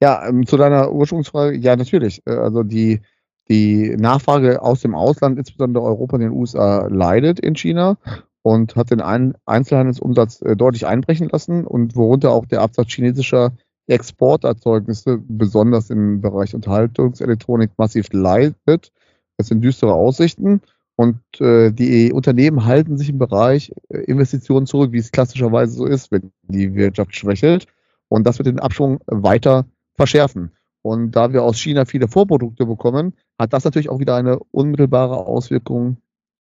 Ja, 0.03 0.29
ähm, 0.29 0.47
zu 0.47 0.57
deiner 0.57 0.93
Ursprungsfrage, 0.93 1.57
ja, 1.57 1.77
natürlich. 1.77 2.23
Äh, 2.27 2.33
also 2.33 2.63
die, 2.63 3.01
die 3.49 3.97
Nachfrage 3.97 4.63
aus 4.63 4.83
dem 4.83 4.95
Ausland, 4.95 5.39
insbesondere 5.39 5.85
Europa 5.85 6.17
und 6.17 6.21
den 6.21 6.33
USA, 6.33 6.87
leidet 6.89 7.41
in 7.41 7.55
China 7.55 7.97
und 8.43 8.77
hat 8.77 8.91
den 8.91 9.01
Ein 9.01 9.35
Einzelhandelsumsatz 9.47 10.43
äh, 10.43 10.57
deutlich 10.57 10.87
einbrechen 10.87 11.29
lassen 11.31 11.67
und 11.67 11.97
worunter 11.97 12.33
auch 12.33 12.47
der 12.47 12.61
Absatz 12.61 12.89
chinesischer 12.93 13.53
Exporterzeugnisse, 13.87 15.19
besonders 15.27 15.89
im 15.91 16.21
Bereich 16.21 16.55
Unterhaltungselektronik, 16.55 17.71
massiv 17.79 18.09
leidet. 18.13 18.93
Das 19.39 19.47
sind 19.47 19.63
düstere 19.63 19.95
Aussichten. 19.95 20.61
Und 20.97 21.21
äh, 21.41 21.71
die 21.71 22.13
Unternehmen 22.13 22.65
halten 22.65 22.99
sich 22.99 23.09
im 23.09 23.19
Bereich 23.19 23.73
äh, 23.89 23.99
Investitionen 23.99 24.67
zurück, 24.67 24.93
wie 24.93 24.99
es 24.99 25.13
klassischerweise 25.13 25.73
so 25.73 25.87
ist, 25.87 26.11
wenn 26.11 26.33
die 26.43 26.75
Wirtschaft 26.75 27.15
schwächelt. 27.15 27.67
Und 28.09 28.27
das 28.27 28.39
wird 28.39 28.49
den 28.49 28.59
Abschwung 28.59 29.01
weiter 29.07 29.67
verschärfen. 29.95 30.51
Und 30.83 31.13
da 31.13 31.33
wir 31.33 31.45
aus 31.45 31.59
China 31.59 31.85
viele 31.85 32.09
Vorprodukte 32.09 32.67
bekommen, 32.67 33.15
hat 33.39 33.53
das 33.53 33.65
natürlich 33.65 33.89
auch 33.89 34.01
wieder 34.01 34.17
eine 34.17 34.41
unmittelbare 34.51 35.17
Auswirkung 35.17 35.99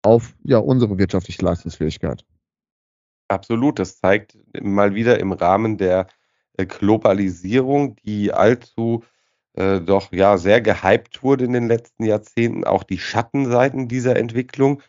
auf 0.03 0.35
ja, 0.43 0.59
unsere 0.59 0.99
wirtschaftliche 0.99 1.45
Leistungsfähigkeit. 1.45 2.25
Absolut. 3.29 3.79
Das 3.79 4.01
zeigt 4.01 4.37
mal 4.61 4.95
wieder 4.97 5.21
im 5.21 5.31
Rahmen 5.31 5.79
der 5.79 6.09
äh, 6.57 6.67
Globalisierung, 6.67 7.95
die 8.05 8.33
allzu 8.33 9.05
äh, 9.55 9.81
doch 9.81 10.13
ja 10.13 10.39
sehr 10.39 10.61
gehypt 10.61 11.23
wurde 11.23 11.45
in 11.45 11.53
den 11.53 11.69
letzten 11.69 12.05
Jahrzehnten, 12.05 12.65
auch 12.65 12.85
die 12.85 12.99
Schattenseiten 12.99 13.89
dieser 13.89 14.17
Entwicklung 14.17 14.83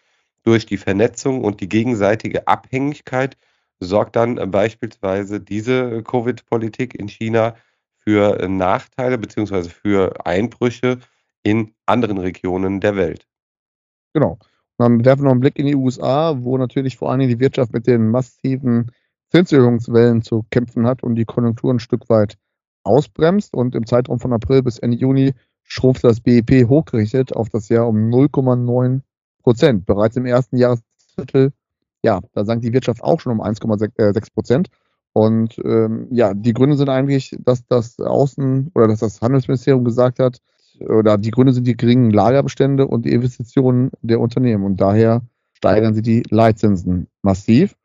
durch 0.43 0.65
die 0.65 0.77
Vernetzung 0.77 1.43
und 1.43 1.61
die 1.61 1.69
gegenseitige 1.69 2.47
Abhängigkeit 2.47 3.37
sorgt 3.79 4.15
dann 4.15 4.37
äh, 4.37 4.45
beispielsweise 4.47 5.39
diese 5.39 6.03
Covid-Politik 6.03 6.95
in 6.95 7.07
China 7.07 7.55
für 7.99 8.39
äh, 8.39 8.47
Nachteile 8.47 9.17
bzw. 9.17 9.69
für 9.69 10.25
Einbrüche 10.25 10.99
in 11.43 11.73
anderen 11.85 12.17
Regionen 12.17 12.79
der 12.79 12.95
Welt. 12.95 13.27
Genau. 14.13 14.37
dann 14.77 15.03
werfen 15.05 15.21
wir 15.21 15.25
noch 15.25 15.31
einen 15.31 15.39
Blick 15.39 15.57
in 15.57 15.65
die 15.65 15.75
USA, 15.75 16.35
wo 16.37 16.57
natürlich 16.57 16.97
vor 16.97 17.11
allem 17.11 17.27
die 17.27 17.39
Wirtschaft 17.39 17.73
mit 17.73 17.87
den 17.87 18.09
massiven 18.09 18.91
Zinserhöhungswellen 19.29 20.21
zu 20.21 20.45
kämpfen 20.51 20.85
hat 20.85 21.03
und 21.03 21.15
die 21.15 21.25
Konjunktur 21.25 21.73
ein 21.73 21.79
Stück 21.79 22.09
weit 22.09 22.37
ausbremst 22.83 23.53
und 23.53 23.75
im 23.75 23.85
Zeitraum 23.85 24.19
von 24.19 24.33
April 24.33 24.63
bis 24.63 24.79
Ende 24.79 24.97
Juni 24.97 25.33
schrumpft 25.63 26.03
das 26.03 26.19
BIP 26.19 26.67
hochgerichtet 26.67 27.33
auf 27.33 27.49
das 27.49 27.69
Jahr 27.69 27.87
um 27.87 28.09
0,9 28.09 29.01
Prozent. 29.41 29.85
Bereits 29.85 30.17
im 30.17 30.25
ersten 30.25 30.57
Jahresviertel, 30.57 31.53
ja, 32.03 32.19
da 32.33 32.45
sank 32.45 32.61
die 32.61 32.73
Wirtschaft 32.73 33.03
auch 33.03 33.19
schon 33.19 33.31
um 33.31 33.41
1,6 33.41 33.91
äh, 33.97 34.31
Prozent. 34.33 34.69
Und 35.13 35.59
ähm, 35.63 36.07
ja, 36.11 36.33
die 36.33 36.53
Gründe 36.53 36.77
sind 36.77 36.89
eigentlich, 36.89 37.35
dass 37.39 37.65
das 37.67 37.99
Außen- 37.99 38.71
oder 38.75 38.87
dass 38.87 38.99
das 38.99 39.21
Handelsministerium 39.21 39.83
gesagt 39.83 40.19
hat, 40.19 40.41
oder 40.79 41.17
die 41.17 41.31
Gründe 41.31 41.53
sind 41.53 41.67
die 41.67 41.77
geringen 41.77 42.11
Lagerbestände 42.11 42.87
und 42.87 43.05
die 43.05 43.11
Investitionen 43.11 43.91
der 44.01 44.19
Unternehmen. 44.19 44.63
Und 44.63 44.81
daher 44.81 45.21
steigern 45.53 45.93
sie 45.93 46.01
die 46.01 46.23
Leitzinsen 46.29 47.07
massiv. 47.21 47.75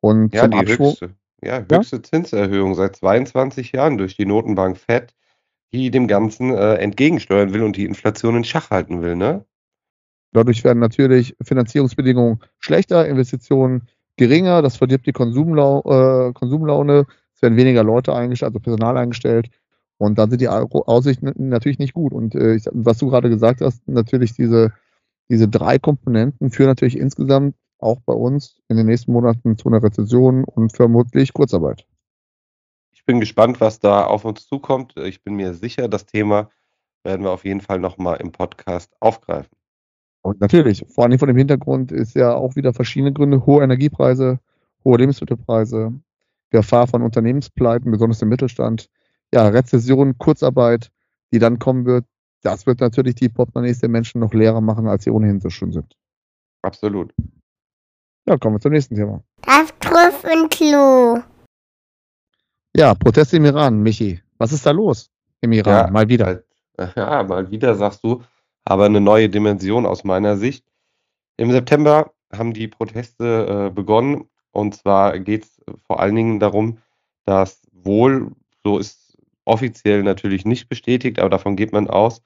Und 0.00 0.34
ja, 0.34 0.46
die 0.48 0.56
Abschwung, 0.56 0.90
höchste. 0.90 1.14
Ja, 1.46 1.64
höchste 1.70 1.96
ja? 1.96 2.02
Zinserhöhung 2.02 2.74
seit 2.74 2.96
22 2.96 3.72
Jahren 3.72 3.98
durch 3.98 4.16
die 4.16 4.26
Notenbank 4.26 4.76
Fed, 4.76 5.14
die 5.72 5.90
dem 5.90 6.06
Ganzen 6.08 6.54
äh, 6.54 6.74
entgegensteuern 6.74 7.52
will 7.52 7.62
und 7.62 7.76
die 7.76 7.86
Inflation 7.86 8.36
in 8.36 8.44
Schach 8.44 8.70
halten 8.70 9.02
will, 9.02 9.16
ne? 9.16 9.44
Dadurch 10.32 10.64
werden 10.64 10.80
natürlich 10.80 11.34
Finanzierungsbedingungen 11.42 12.40
schlechter, 12.58 13.06
Investitionen 13.06 13.88
geringer, 14.16 14.60
das 14.60 14.76
verdirbt 14.76 15.06
die 15.06 15.12
Konsumlau 15.12 15.80
äh, 15.80 16.32
Konsumlaune, 16.32 17.06
es 17.34 17.42
werden 17.42 17.56
weniger 17.56 17.84
Leute 17.84 18.14
eingestellt, 18.14 18.50
also 18.50 18.60
Personal 18.60 18.96
eingestellt 18.96 19.50
und 19.98 20.18
dann 20.18 20.30
sind 20.30 20.40
die 20.40 20.48
Aussichten 20.48 21.32
natürlich 21.48 21.78
nicht 21.78 21.94
gut. 21.94 22.12
Und 22.12 22.34
äh, 22.34 22.58
was 22.72 22.98
du 22.98 23.08
gerade 23.08 23.28
gesagt 23.28 23.60
hast, 23.60 23.86
natürlich 23.88 24.34
diese, 24.34 24.72
diese 25.30 25.48
drei 25.48 25.78
Komponenten 25.78 26.50
führen 26.50 26.68
natürlich 26.68 26.98
insgesamt 26.98 27.54
auch 27.86 28.00
bei 28.00 28.12
uns 28.12 28.60
in 28.68 28.76
den 28.76 28.86
nächsten 28.86 29.12
Monaten 29.12 29.56
zu 29.56 29.68
einer 29.68 29.82
Rezession 29.82 30.44
und 30.44 30.74
vermutlich 30.74 31.32
Kurzarbeit. 31.32 31.86
Ich 32.92 33.04
bin 33.04 33.20
gespannt, 33.20 33.60
was 33.60 33.78
da 33.78 34.04
auf 34.04 34.24
uns 34.24 34.46
zukommt. 34.46 34.96
Ich 34.96 35.22
bin 35.22 35.34
mir 35.34 35.54
sicher, 35.54 35.88
das 35.88 36.04
Thema 36.04 36.50
werden 37.04 37.22
wir 37.22 37.30
auf 37.30 37.44
jeden 37.44 37.60
Fall 37.60 37.78
nochmal 37.78 38.16
im 38.20 38.32
Podcast 38.32 38.92
aufgreifen. 39.00 39.56
Und 40.22 40.40
natürlich, 40.40 40.84
vor 40.88 41.04
allem 41.04 41.18
vor 41.18 41.28
dem 41.28 41.36
Hintergrund 41.36 41.92
ist 41.92 42.16
ja 42.16 42.34
auch 42.34 42.56
wieder 42.56 42.74
verschiedene 42.74 43.12
Gründe, 43.12 43.46
hohe 43.46 43.62
Energiepreise, 43.62 44.40
hohe 44.84 44.98
Lebensmittelpreise, 44.98 45.92
Gefahr 46.50 46.88
von 46.88 47.02
Unternehmenspleiten, 47.02 47.92
besonders 47.92 48.22
im 48.22 48.28
Mittelstand, 48.28 48.90
ja, 49.32 49.46
Rezession, 49.46 50.18
Kurzarbeit, 50.18 50.90
die 51.32 51.38
dann 51.38 51.60
kommen 51.60 51.86
wird. 51.86 52.06
Das 52.42 52.66
wird 52.66 52.80
natürlich 52.80 53.14
die 53.14 53.28
Portemonnaies 53.28 53.78
der 53.78 53.88
Menschen 53.88 54.20
noch 54.20 54.34
leerer 54.34 54.60
machen, 54.60 54.88
als 54.88 55.04
sie 55.04 55.10
ohnehin 55.10 55.40
so 55.40 55.50
schon 55.50 55.72
sind. 55.72 55.96
Absolut. 56.62 57.12
Ja, 58.28 58.36
kommen 58.36 58.56
wir 58.56 58.60
zum 58.60 58.72
nächsten 58.72 58.96
Thema. 58.96 59.22
Das 59.42 59.72
Trüffelklo. 59.78 61.22
Ja, 62.74 62.94
Proteste 62.94 63.36
im 63.36 63.44
Iran, 63.44 63.82
Michi. 63.82 64.20
Was 64.38 64.52
ist 64.52 64.66
da 64.66 64.72
los 64.72 65.10
im 65.42 65.52
Iran? 65.52 65.86
Ja, 65.86 65.90
mal 65.90 66.08
wieder. 66.08 66.42
Ja, 66.96 67.22
mal 67.22 67.50
wieder 67.50 67.76
sagst 67.76 68.02
du, 68.02 68.22
aber 68.64 68.86
eine 68.86 69.00
neue 69.00 69.28
Dimension 69.28 69.86
aus 69.86 70.02
meiner 70.02 70.36
Sicht. 70.36 70.66
Im 71.36 71.52
September 71.52 72.12
haben 72.32 72.52
die 72.52 72.66
Proteste 72.68 73.68
äh, 73.68 73.70
begonnen 73.72 74.28
und 74.50 74.74
zwar 74.74 75.18
geht 75.20 75.44
es 75.44 75.64
vor 75.86 76.00
allen 76.00 76.16
Dingen 76.16 76.40
darum, 76.40 76.78
dass 77.26 77.62
wohl, 77.72 78.32
so 78.64 78.78
ist 78.78 79.16
offiziell 79.44 80.02
natürlich 80.02 80.44
nicht 80.44 80.68
bestätigt, 80.68 81.20
aber 81.20 81.30
davon 81.30 81.54
geht 81.56 81.72
man 81.72 81.88
aus, 81.88 82.22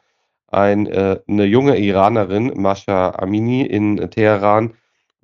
ein, 0.48 0.86
äh, 0.86 1.20
eine 1.28 1.44
junge 1.44 1.78
Iranerin, 1.78 2.54
Masha 2.56 3.10
Amini 3.10 3.62
in 3.62 4.10
Teheran, 4.10 4.74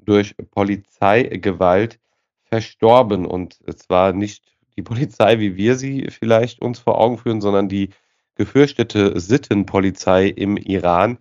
durch 0.07 0.35
Polizeigewalt 0.51 1.99
verstorben. 2.43 3.27
Und 3.27 3.59
zwar 3.79 4.13
nicht 4.13 4.45
die 4.77 4.83
Polizei, 4.83 5.39
wie 5.39 5.57
wir 5.57 5.77
sie 5.77 6.09
vielleicht 6.11 6.63
uns 6.63 6.79
vor 6.79 6.99
Augen 6.99 7.19
führen, 7.19 7.41
sondern 7.41 7.69
die 7.69 7.91
gefürchtete 8.35 9.19
Sittenpolizei 9.19 10.27
im 10.29 10.57
Iran, 10.57 11.19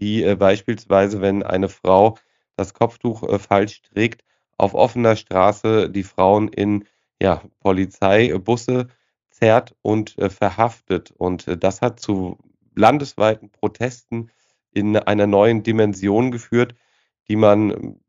die 0.00 0.22
äh, 0.24 0.34
beispielsweise, 0.34 1.20
wenn 1.20 1.42
eine 1.42 1.68
Frau 1.68 2.18
das 2.56 2.74
Kopftuch 2.74 3.22
äh, 3.22 3.38
falsch 3.38 3.82
trägt, 3.82 4.24
auf 4.56 4.74
offener 4.74 5.16
Straße 5.16 5.90
die 5.90 6.02
Frauen 6.02 6.48
in 6.48 6.84
ja, 7.20 7.42
Polizeibusse 7.60 8.88
zerrt 9.30 9.74
und 9.82 10.18
äh, 10.18 10.30
verhaftet. 10.30 11.12
Und 11.16 11.62
das 11.62 11.82
hat 11.82 12.00
zu 12.00 12.38
landesweiten 12.74 13.50
Protesten 13.50 14.30
in 14.72 14.96
einer 14.96 15.26
neuen 15.26 15.62
Dimension 15.62 16.30
geführt, 16.30 16.74
die 17.28 17.36
man 17.36 18.00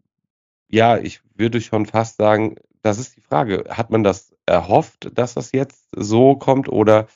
ja, 0.67 0.98
ich 0.98 1.22
würde 1.36 1.62
schon 1.62 1.86
fast 1.86 2.17
sagen, 2.17 2.55
das 2.81 3.00
ist 3.00 3.15
die 3.15 3.22
Frage. 3.22 3.65
Hat 3.69 3.89
man 3.89 4.03
das 4.03 4.36
erhofft, 4.45 5.10
dass 5.17 5.34
das 5.34 5.51
jetzt 5.51 5.88
so 5.95 6.36
kommt 6.36 6.69
oder 6.69 7.07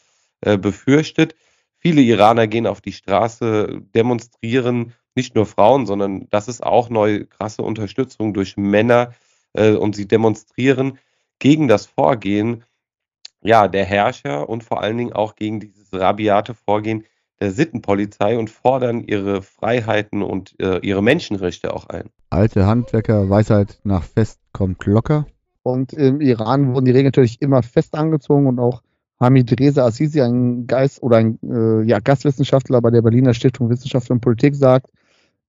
äh, 0.42 0.58
befürchtet? 0.58 1.36
Viele 1.78 2.02
Iraner 2.02 2.48
gehen 2.48 2.68
auf 2.68 2.82
die 2.82 2.92
Straße, 2.92 3.82
demonstrieren 3.96 4.94
nicht 5.16 5.36
nur 5.36 5.46
Frauen, 5.46 5.86
sondern 5.86 6.28
das 6.30 6.48
ist 6.48 6.64
auch 6.64 6.90
neue 6.90 7.26
krasse 7.26 7.62
Unterstützung 7.62 8.34
durch 8.34 8.58
Männer 8.58 9.14
äh, 9.54 9.72
und 9.72 9.96
sie 9.96 10.08
demonstrieren 10.08 10.98
gegen 11.40 11.68
das 11.68 11.86
Vorgehen 11.86 12.64
ja, 13.42 13.68
der 13.68 13.86
Herrscher 13.86 14.50
und 14.50 14.64
vor 14.64 14.82
allen 14.82 14.98
Dingen 14.98 15.14
auch 15.14 15.36
gegen 15.36 15.60
dieses 15.60 15.94
rabiate 15.94 16.54
Vorgehen 16.54 17.06
der 17.40 17.52
Sittenpolizei 17.52 18.38
und 18.38 18.50
fordern 18.50 19.04
ihre 19.04 19.42
Freiheiten 19.42 20.24
und 20.24 20.60
äh, 20.60 20.80
ihre 20.80 21.02
Menschenrechte 21.02 21.74
auch 21.74 21.88
ein. 21.88 22.10
Alte 22.30 22.68
Handwerker, 22.68 23.30
Weisheit 23.30 23.80
nach 23.84 24.04
Fest 24.04 24.40
kommt 24.54 24.86
locker. 24.86 25.26
Und 25.64 25.94
im 25.94 26.22
Iran 26.22 26.74
wurden 26.74 26.86
die 26.86 26.92
Regeln 26.92 27.08
natürlich 27.08 27.42
immer 27.42 27.64
fest 27.64 27.96
angezogen 27.96 28.48
und 28.48 28.60
auch 28.60 28.82
Hamid 29.20 29.60
Reza 29.60 29.86
Azizi, 29.86 30.22
ein 30.22 30.68
Geist 30.68 31.02
oder 31.04 31.18
ein 31.18 31.40
äh, 31.44 31.84
ja, 31.84 32.00
Gastwissenschaftler 32.00 32.82
bei 32.82 32.92
der 32.92 33.02
Berliner 33.02 33.34
Stiftung 33.34 33.70
Wissenschaft 33.70 34.10
und 34.12 34.22
Politik, 34.22 34.56
sagt, 34.56 34.88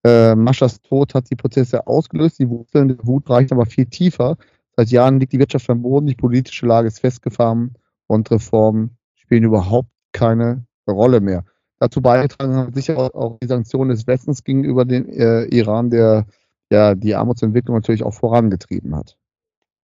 äh, 0.03 0.35
Maschas 0.35 0.81
Tod 0.81 1.13
hat 1.13 1.29
die 1.29 1.35
Prozesse 1.35 1.85
ausgelöst, 1.87 2.39
die 2.39 2.49
Wurzeln 2.49 2.89
der 2.89 3.05
Wut 3.05 3.29
reichen 3.29 3.53
aber 3.53 3.65
viel 3.65 3.85
tiefer. 3.85 4.37
Seit 4.75 4.89
Jahren 4.89 5.19
liegt 5.19 5.33
die 5.33 5.39
Wirtschaft 5.39 5.69
am 5.69 5.83
Boden, 5.83 6.07
die 6.07 6.15
politische 6.15 6.65
Lage 6.65 6.87
ist 6.87 6.99
festgefahren 6.99 7.75
und 8.07 8.29
Reformen 8.31 8.97
spielen 9.15 9.43
überhaupt 9.43 9.89
keine 10.11 10.65
Rolle 10.87 11.21
mehr. 11.21 11.45
Dazu 11.79 12.01
beigetragen 12.01 12.55
haben 12.55 12.73
sicher 12.73 12.97
auch 12.97 13.39
die 13.41 13.47
Sanktionen 13.47 13.91
des 13.91 14.05
Westens 14.07 14.43
gegenüber 14.43 14.85
dem 14.85 15.07
äh, 15.09 15.45
Iran, 15.45 15.89
der 15.89 16.25
ja 16.71 16.95
die 16.95 17.15
Armutsentwicklung 17.15 17.75
natürlich 17.75 18.03
auch 18.03 18.13
vorangetrieben 18.13 18.95
hat. 18.95 19.17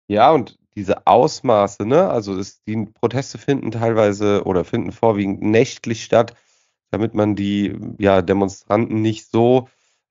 Ja, 0.08 0.32
und 0.32 0.58
diese 0.74 1.06
Ausmaße, 1.06 1.84
ne, 1.86 2.08
also 2.08 2.36
es, 2.36 2.62
die 2.64 2.86
Proteste 2.86 3.38
finden 3.38 3.70
teilweise 3.70 4.44
oder 4.44 4.64
finden 4.64 4.92
vorwiegend 4.92 5.42
nächtlich 5.42 6.04
statt, 6.04 6.34
damit 6.90 7.14
man 7.14 7.36
die 7.36 7.76
ja, 7.98 8.22
Demonstranten 8.22 9.00
nicht 9.02 9.30
so 9.30 9.68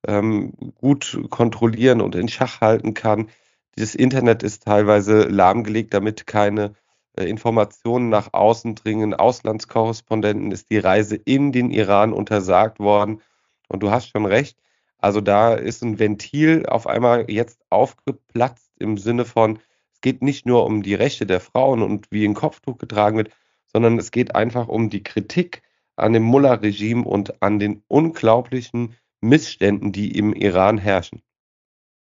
ähm, 0.07 0.53
gut 0.75 1.19
kontrollieren 1.29 2.01
und 2.01 2.15
in 2.15 2.27
Schach 2.27 2.61
halten 2.61 2.93
kann. 2.93 3.29
Das 3.75 3.95
Internet 3.95 4.43
ist 4.43 4.63
teilweise 4.63 5.23
lahmgelegt, 5.23 5.93
damit 5.93 6.27
keine 6.27 6.75
äh, 7.17 7.25
Informationen 7.25 8.09
nach 8.09 8.33
außen 8.33 8.75
dringen. 8.75 9.13
Auslandskorrespondenten 9.13 10.51
ist 10.51 10.69
die 10.69 10.77
Reise 10.77 11.15
in 11.15 11.51
den 11.51 11.71
Iran 11.71 12.13
untersagt 12.13 12.79
worden. 12.79 13.21
Und 13.67 13.83
du 13.83 13.91
hast 13.91 14.09
schon 14.09 14.25
recht. 14.25 14.57
Also 14.99 15.21
da 15.21 15.53
ist 15.53 15.81
ein 15.81 15.97
Ventil 15.97 16.65
auf 16.65 16.85
einmal 16.85 17.29
jetzt 17.31 17.61
aufgeplatzt 17.69 18.71
im 18.79 18.97
Sinne 18.97 19.25
von, 19.25 19.59
es 19.93 20.01
geht 20.01 20.21
nicht 20.21 20.45
nur 20.45 20.65
um 20.65 20.83
die 20.83 20.93
Rechte 20.93 21.25
der 21.25 21.39
Frauen 21.39 21.81
und 21.81 22.07
wie 22.11 22.25
ein 22.25 22.33
Kopftuch 22.33 22.77
getragen 22.77 23.17
wird, 23.17 23.31
sondern 23.71 23.97
es 23.97 24.11
geht 24.11 24.35
einfach 24.35 24.67
um 24.67 24.89
die 24.89 25.03
Kritik 25.03 25.61
an 25.95 26.13
dem 26.13 26.23
Mullah-Regime 26.23 27.03
und 27.03 27.41
an 27.41 27.59
den 27.59 27.83
unglaublichen 27.87 28.95
Missständen, 29.21 29.91
die 29.91 30.17
im 30.17 30.33
Iran 30.33 30.77
herrschen. 30.77 31.21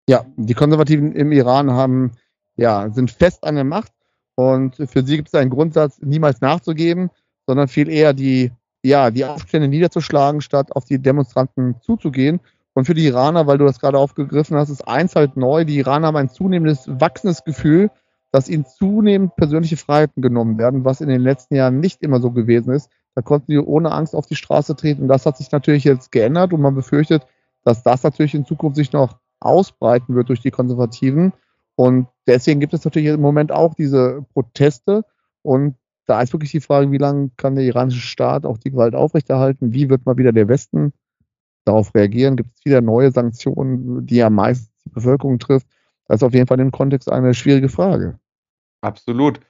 Ja, 0.08 0.26
die 0.36 0.54
Konservativen 0.54 1.12
im 1.12 1.32
Iran 1.32 1.70
haben, 1.70 2.12
ja, 2.56 2.90
sind 2.90 3.10
fest 3.10 3.44
an 3.44 3.54
der 3.54 3.64
Macht 3.64 3.92
und 4.34 4.76
für 4.76 5.04
sie 5.04 5.16
gibt 5.16 5.28
es 5.28 5.34
einen 5.34 5.50
Grundsatz, 5.50 6.00
niemals 6.00 6.40
nachzugeben, 6.40 7.10
sondern 7.46 7.68
viel 7.68 7.88
eher 7.88 8.12
die, 8.12 8.52
ja, 8.82 9.10
die 9.10 9.24
Aufstände 9.24 9.68
niederzuschlagen, 9.68 10.40
statt 10.40 10.74
auf 10.74 10.84
die 10.84 10.98
Demonstranten 10.98 11.80
zuzugehen. 11.80 12.40
Und 12.74 12.86
für 12.86 12.94
die 12.94 13.06
Iraner, 13.06 13.46
weil 13.46 13.58
du 13.58 13.64
das 13.64 13.78
gerade 13.80 13.98
aufgegriffen 13.98 14.56
hast, 14.56 14.68
ist 14.68 14.86
eins 14.86 15.14
halt 15.14 15.36
neu. 15.36 15.64
Die 15.64 15.78
Iraner 15.78 16.08
haben 16.08 16.16
ein 16.16 16.28
zunehmendes, 16.28 16.88
wachsendes 16.88 17.44
Gefühl, 17.44 17.90
dass 18.32 18.48
ihnen 18.48 18.66
zunehmend 18.66 19.36
persönliche 19.36 19.76
Freiheiten 19.76 20.20
genommen 20.20 20.58
werden, 20.58 20.84
was 20.84 21.00
in 21.00 21.08
den 21.08 21.20
letzten 21.20 21.54
Jahren 21.54 21.78
nicht 21.78 22.02
immer 22.02 22.20
so 22.20 22.32
gewesen 22.32 22.74
ist. 22.74 22.90
Da 23.14 23.22
konnten 23.22 23.52
sie 23.52 23.58
ohne 23.58 23.92
Angst 23.92 24.16
auf 24.16 24.26
die 24.26 24.34
Straße 24.34 24.74
treten. 24.74 25.06
Das 25.06 25.24
hat 25.24 25.36
sich 25.36 25.52
natürlich 25.52 25.84
jetzt 25.84 26.10
geändert 26.10 26.52
und 26.52 26.60
man 26.60 26.74
befürchtet, 26.74 27.24
dass 27.62 27.84
das 27.84 28.02
natürlich 28.02 28.34
in 28.34 28.44
Zukunft 28.44 28.76
sich 28.76 28.92
noch 28.92 29.18
ausbreiten 29.38 30.16
wird 30.16 30.28
durch 30.28 30.40
die 30.40 30.50
Konservativen. 30.50 31.32
Und 31.76 32.08
deswegen 32.26 32.58
gibt 32.58 32.74
es 32.74 32.84
natürlich 32.84 33.08
im 33.08 33.20
Moment 33.20 33.52
auch 33.52 33.74
diese 33.74 34.26
Proteste. 34.32 35.04
Und 35.42 35.76
da 36.06 36.20
ist 36.20 36.32
wirklich 36.32 36.50
die 36.50 36.60
Frage, 36.60 36.90
wie 36.90 36.98
lange 36.98 37.30
kann 37.36 37.54
der 37.54 37.64
iranische 37.64 38.00
Staat 38.00 38.44
auch 38.46 38.58
die 38.58 38.72
Gewalt 38.72 38.96
aufrechterhalten? 38.96 39.72
Wie 39.72 39.88
wird 39.88 40.06
mal 40.06 40.16
wieder 40.16 40.32
der 40.32 40.48
Westen 40.48 40.92
darauf 41.64 41.94
reagieren? 41.94 42.36
Gibt 42.36 42.50
es 42.54 42.64
wieder 42.64 42.80
neue 42.80 43.10
Sanktionen, 43.10 44.06
die 44.06 44.22
am 44.22 44.34
meisten 44.34 44.72
die 44.84 44.90
Bevölkerung 44.90 45.38
trifft? 45.38 45.66
Das 46.06 46.16
ist 46.16 46.22
auf 46.22 46.34
jeden 46.34 46.46
Fall 46.46 46.60
im 46.60 46.70
Kontext 46.70 47.10
eine 47.10 47.34
schwierige 47.34 47.68
Frage. 47.68 48.18
Absolut. 48.80 49.40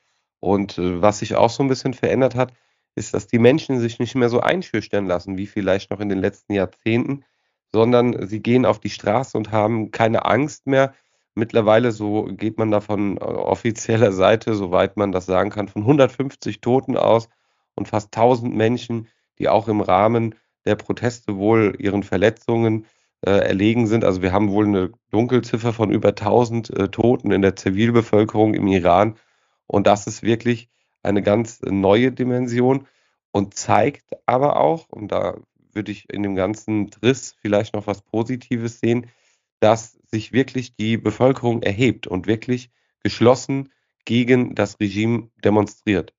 Und 0.41 0.79
äh, 0.79 1.03
was 1.03 1.21
sich 1.21 1.35
auch 1.35 1.51
so 1.51 1.63
ein 1.63 1.69
bisschen 1.69 1.95
verändert 1.95 2.35
hat, 2.35 2.53
ist, 2.95 3.15
dass 3.15 3.27
die 3.27 3.39
Menschen 3.39 3.81
sich 3.81 3.99
nicht 3.99 4.15
mehr 4.15 4.29
so 4.29 4.41
einschüchtern 4.41 5.07
lassen, 5.07 5.37
wie 5.37 5.47
vielleicht 5.47 5.91
noch 5.91 6.01
in 6.01 6.09
den 6.09 6.19
letzten 6.19 6.53
Jahrzehnten, 6.53 7.25
sondern 7.73 8.29
sie 8.29 8.41
gehen 8.41 8.65
auf 8.65 8.79
die 8.79 8.91
Straße 8.91 9.37
und 9.37 9.51
haben 9.51 9.91
keine 9.91 10.25
Angst 10.27 10.67
mehr, 10.67 10.95
Mittlerweile, 11.37 11.91
so 11.91 12.27
geht 12.27 12.59
man 12.59 12.71
da 12.71 12.81
von 12.81 13.17
äh, 13.17 13.21
offizieller 13.21 14.13
Seite, 14.13 14.55
soweit 14.55 14.97
man 14.97 15.11
das 15.11 15.27
sagen 15.27 15.51
kann, 15.51 15.69
von 15.69 15.83
150 15.83 16.61
Toten 16.61 16.97
aus 16.97 17.29
und 17.75 17.89
fast 17.89 18.17
1000 18.17 18.55
Menschen, 18.55 19.09
die 19.39 19.49
auch 19.49 19.67
im 19.67 19.81
Rahmen 19.81 20.37
der 20.65 20.77
Proteste 20.77 21.37
wohl 21.37 21.77
ihren 21.79 22.03
Verletzungen 22.03 22.87
äh, 23.25 23.31
erlegen 23.31 23.87
sind. 23.87 24.05
Also 24.05 24.23
wir 24.23 24.33
haben 24.33 24.51
wohl 24.51 24.67
eine 24.67 24.93
Dunkelziffer 25.11 25.73
von 25.73 25.91
über 25.91 26.09
1000 26.09 26.71
äh, 26.71 26.89
Toten 26.89 27.31
in 27.31 27.43
der 27.43 27.57
Zivilbevölkerung 27.57 28.55
im 28.55 28.67
Iran. 28.67 29.17
Und 29.67 29.87
das 29.87 30.07
ist 30.07 30.23
wirklich 30.23 30.69
eine 31.03 31.23
ganz 31.23 31.61
neue 31.63 32.13
Dimension 32.13 32.87
und 33.33 33.55
zeigt 33.55 34.13
aber 34.27 34.57
auch, 34.57 34.89
und 34.89 35.13
da 35.13 35.37
würde 35.73 35.93
ich 35.93 36.09
in 36.11 36.23
dem 36.23 36.35
ganzen 36.35 36.91
Driss 36.91 37.35
vielleicht 37.41 37.75
noch 37.75 37.87
was 37.87 38.03
Positives 38.03 38.81
sehen, 38.81 39.11
dass 39.61 39.99
sich 40.11 40.33
wirklich 40.33 40.77
die 40.77 40.97
Bevölkerung 40.97 41.63
erhebt 41.63 42.07
und 42.07 42.27
wirklich 42.27 42.71
geschlossen 43.03 43.71
gegen 44.05 44.55
das 44.55 44.79
Regime 44.81 45.31
demonstriert. 45.43 46.14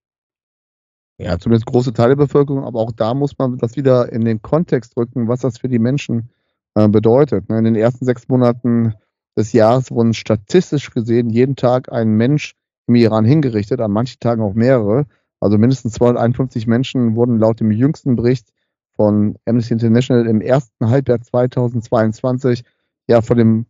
Ja, 1.18 1.40
zumindest 1.40 1.66
große 1.66 1.94
Teile 1.94 2.16
der 2.16 2.26
Bevölkerung, 2.26 2.66
aber 2.66 2.80
auch 2.80 2.92
da 2.92 3.14
muss 3.14 3.38
man 3.38 3.58
das 3.58 3.78
wieder 3.78 4.12
in 4.12 4.26
den 4.26 4.42
Kontext 4.42 4.98
rücken, 4.98 5.28
was 5.28 5.40
das 5.40 5.58
für 5.58 5.70
die 5.70 5.80
Menschen 5.80 6.30
äh, 6.76 6.90
bedeutet. 6.90 7.50
Ne? 7.50 7.58
In 7.58 7.64
den 7.64 7.76
ersten 7.76 8.06
sechs 8.06 8.28
Monaten 8.28 8.96
des 9.38 9.54
Jahres 9.54 9.92
wurden 9.92 10.14
statistisch 10.14 10.92
gesehen 10.92 11.30
jeden 11.30 11.56
Tag 11.56 11.92
ein 11.92 12.10
Mensch 12.10 12.56
im 12.88 12.96
Iran 12.96 13.26
hingerichtet, 13.26 13.80
an 13.80 13.92
manchen 13.92 14.20
Tagen 14.20 14.42
auch 14.42 14.54
mehrere. 14.54 15.06
Also 15.40 15.58
mindestens 15.58 15.94
251 15.94 16.68
Menschen 16.68 17.16
wurden 17.16 17.40
laut 17.40 17.60
dem 17.60 17.72
jüngsten 17.72 18.16
Bericht 18.16 18.50
von 18.96 19.38
Amnesty 19.46 19.74
International 19.74 20.28
im 20.28 20.42
ersten 20.42 20.90
Halbjahr 20.90 21.22
2022 21.22 22.64
ja 23.08 23.22
von 23.22 23.38
dem 23.38 23.66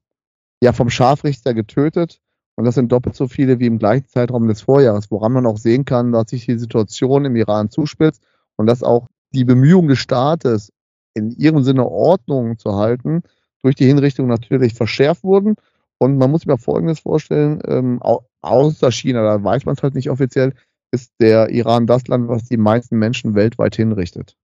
ja 0.62 0.74
vom 0.74 0.90
Scharfrichter 0.90 1.54
getötet. 1.54 2.22
Und 2.56 2.66
das 2.66 2.76
sind 2.76 2.92
doppelt 2.92 3.16
so 3.16 3.28
viele 3.28 3.60
wie 3.60 3.66
im 3.66 3.80
gleichen 3.80 4.08
Zeitraum 4.08 4.48
des 4.48 4.62
Vorjahres, 4.62 5.12
woran 5.12 5.34
man 5.34 5.46
auch 5.46 5.58
sehen 5.58 5.86
kann, 5.86 6.12
dass 6.12 6.30
sich 6.30 6.46
die 6.46 6.58
Situation 6.58 7.26
im 7.26 7.36
Iran 7.36 7.70
zuspitzt 7.70 8.24
und 8.56 8.68
dass 8.68 8.82
auch 8.82 9.08
die 9.34 9.44
Bemühungen 9.44 9.90
des 9.90 10.00
Staates, 10.00 10.72
in 11.14 11.32
ihrem 11.32 11.64
Sinne 11.64 11.86
Ordnung 11.86 12.58
zu 12.58 12.76
halten, 12.76 13.24
durch 13.62 13.76
die 13.76 13.86
Hinrichtung 13.86 14.28
natürlich 14.28 14.74
verschärft 14.74 15.24
wurden. 15.24 15.56
Und 15.98 16.18
man 16.18 16.30
muss 16.30 16.42
sich 16.42 16.48
mal 16.48 16.58
Folgendes 16.58 17.00
vorstellen, 17.00 17.62
ähm, 17.66 18.02
außer 18.42 18.92
China, 18.92 19.24
da 19.24 19.44
weiß 19.44 19.66
man 19.66 19.76
es 19.76 19.84
halt 19.84 19.96
nicht 19.96 20.10
offiziell, 20.10 20.54
ist 20.92 21.14
der 21.20 21.50
Iran 21.50 21.88
das 21.88 22.08
Land, 22.08 22.28
was 22.28 22.46
die 22.46 22.58
meisten 22.58 22.98
Menschen 22.98 23.36
weltweit 23.36 23.76
hinrichtet. 23.76 24.38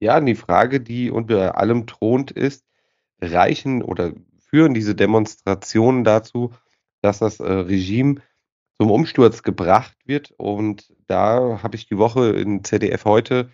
Ja, 0.00 0.20
die 0.20 0.34
Frage, 0.34 0.80
die 0.80 1.10
unter 1.10 1.58
allem 1.58 1.86
thront, 1.86 2.30
ist, 2.30 2.64
reichen 3.20 3.82
oder 3.82 4.12
führen 4.38 4.74
diese 4.74 4.94
Demonstrationen 4.94 6.04
dazu, 6.04 6.52
dass 7.02 7.18
das 7.18 7.40
äh, 7.40 7.52
Regime 7.52 8.22
zum 8.80 8.90
Umsturz 8.90 9.42
gebracht 9.42 9.96
wird. 10.06 10.32
Und 10.38 10.92
da 11.06 11.62
habe 11.62 11.76
ich 11.76 11.86
die 11.86 11.98
Woche 11.98 12.30
in 12.30 12.64
ZDF 12.64 13.04
heute 13.04 13.50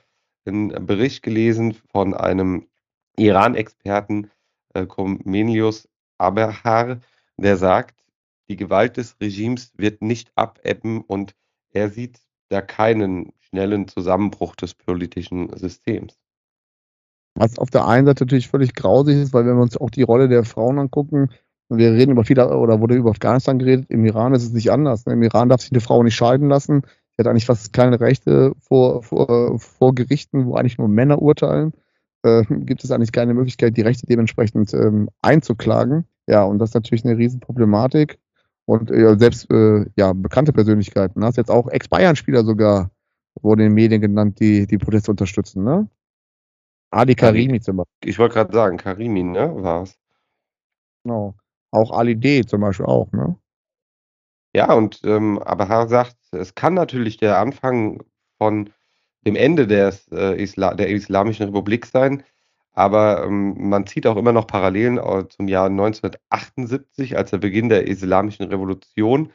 einen 0.47 0.87
Bericht 0.87 1.23
gelesen 1.23 1.75
von 1.91 2.15
einem 2.15 2.69
Iran-Experten, 3.17 4.31
äh, 4.75 4.87
Komenius 4.87 5.89
Aberhar, 6.19 7.01
der 7.37 7.57
sagt, 7.57 8.05
die 8.49 8.57
Gewalt 8.57 8.97
des 8.97 9.17
Regimes 9.21 9.73
wird 9.77 10.03
nicht 10.03 10.33
abebben 10.35 11.03
und 11.03 11.35
er 11.71 11.91
sieht 11.91 12.21
da 12.49 12.63
keinen 12.63 13.33
schnellen 13.41 13.89
Zusammenbruch 13.89 14.57
des 14.57 14.75
politischen 14.75 15.55
Systems. 15.57 16.19
Was 17.35 17.59
auf 17.59 17.71
der 17.71 17.87
einen 17.87 18.07
Seite 18.07 18.25
natürlich 18.25 18.49
völlig 18.49 18.75
grausig 18.75 19.17
ist, 19.17 19.33
weil 19.33 19.47
wenn 19.47 19.57
wir 19.57 19.63
uns 19.63 19.77
auch 19.77 19.91
die 19.91 20.03
Rolle 20.03 20.29
der 20.29 20.45
Frauen 20.45 20.79
angucken, 20.79 21.29
wir 21.69 21.93
reden 21.93 22.13
über 22.13 22.25
viele, 22.25 22.57
oder 22.57 22.81
wurde 22.81 22.95
über 22.95 23.11
Afghanistan 23.11 23.59
geredet, 23.59 23.87
im 23.91 24.05
Iran 24.05 24.35
ist 24.35 24.45
es 24.45 24.53
nicht 24.53 24.71
anders. 24.71 25.07
Im 25.07 25.23
Iran 25.23 25.49
darf 25.49 25.61
sich 25.61 25.73
eine 25.73 25.81
Frau 25.81 26.03
nicht 26.03 26.15
scheiden 26.15 26.49
lassen. 26.49 26.83
Sie 26.85 27.23
hat 27.23 27.27
eigentlich 27.27 27.47
fast 27.47 27.73
keine 27.73 28.01
Rechte 28.01 28.53
vor, 28.61 29.03
vor, 29.03 29.59
vor 29.59 29.95
Gerichten, 29.95 30.47
wo 30.47 30.55
eigentlich 30.55 30.79
nur 30.79 30.89
Männer 30.89 31.21
urteilen. 31.21 31.73
Äh, 32.23 32.45
gibt 32.49 32.85
es 32.85 32.91
eigentlich 32.91 33.13
keine 33.13 33.35
Möglichkeit, 33.35 33.77
die 33.77 33.83
Rechte 33.83 34.07
dementsprechend 34.07 34.73
ähm, 34.73 35.09
einzuklagen. 35.21 36.05
Ja, 36.27 36.45
und 36.45 36.59
das 36.59 36.71
ist 36.71 36.75
natürlich 36.75 37.05
eine 37.05 37.17
Riesenproblematik. 37.19 38.19
Und 38.65 38.91
äh, 38.91 39.17
selbst 39.19 39.51
äh, 39.51 39.87
ja, 39.97 40.13
bekannte 40.13 40.53
Persönlichkeiten, 40.53 41.25
hast 41.25 41.37
jetzt 41.37 41.51
auch 41.51 41.69
Ex-Bayern-Spieler 41.69 42.45
sogar, 42.45 42.91
wurden 43.41 43.61
in 43.61 43.67
den 43.69 43.75
Medien 43.75 44.01
genannt, 44.01 44.41
die 44.41 44.67
die 44.67 44.79
Proteste 44.79 45.11
unterstützen. 45.11 45.65
Ne? 45.65 45.89
Ali 46.91 47.15
Karimi 47.15 47.61
zum 47.61 47.79
Beispiel. 47.79 48.11
Ich 48.11 48.19
wollte 48.19 48.35
gerade 48.35 48.53
sagen, 48.53 48.77
Karimi, 48.77 49.23
ne, 49.23 49.53
war's. 49.63 49.99
Genau. 51.05 51.35
Auch 51.71 51.91
Ali 51.91 52.17
D 52.17 52.45
zum 52.45 52.61
Beispiel 52.61 52.87
auch, 52.87 53.13
ne? 53.13 53.37
Ja, 54.55 54.73
und 54.73 55.01
ähm, 55.05 55.39
aber 55.41 55.69
er 55.69 55.89
sagt, 55.89 56.17
es 56.33 56.55
kann 56.55 56.75
natürlich 56.75 57.19
der 57.19 57.39
Anfang 57.39 58.03
von 58.39 58.71
dem 59.27 59.37
Ende 59.37 59.67
des, 59.67 60.09
äh, 60.09 60.43
Isla 60.43 60.75
der 60.75 60.89
Islamischen 60.89 61.47
Republik 61.47 61.87
sein, 61.87 62.25
aber 62.73 63.25
ähm, 63.25 63.69
man 63.69 63.87
zieht 63.87 64.07
auch 64.07 64.17
immer 64.17 64.33
noch 64.33 64.47
Parallelen 64.47 64.99
äh, 64.99 65.29
zum 65.29 65.49
Jahr 65.49 65.67
1978, 65.67 67.17
als 67.17 67.31
der 67.31 67.39
Beginn 67.39 67.69
der 67.69 67.87
Islamischen 67.87 68.47
Revolution 68.47 69.33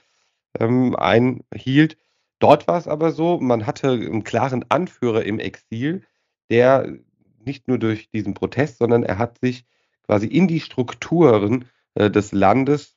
ähm, 0.60 0.96
einhielt. 0.96 1.98
Dort 2.40 2.68
war 2.68 2.78
es 2.78 2.88
aber 2.88 3.12
so, 3.12 3.40
man 3.40 3.66
hatte 3.68 3.92
einen 3.92 4.24
klaren 4.24 4.66
Anführer 4.70 5.24
im 5.24 5.40
Exil, 5.40 6.04
der 6.50 6.98
nicht 7.46 7.68
nur 7.68 7.78
durch 7.80 8.10
diesen 8.10 8.34
Protest, 8.34 8.78
sondern 8.80 9.04
er 9.04 9.18
hat 9.18 9.40
sich 9.40 9.66
quasi 10.06 10.28
in 10.28 10.48
die 10.48 10.60
Strukturen 10.60 11.66
äh, 11.96 12.10
des 12.10 12.32
Landes, 12.32 12.96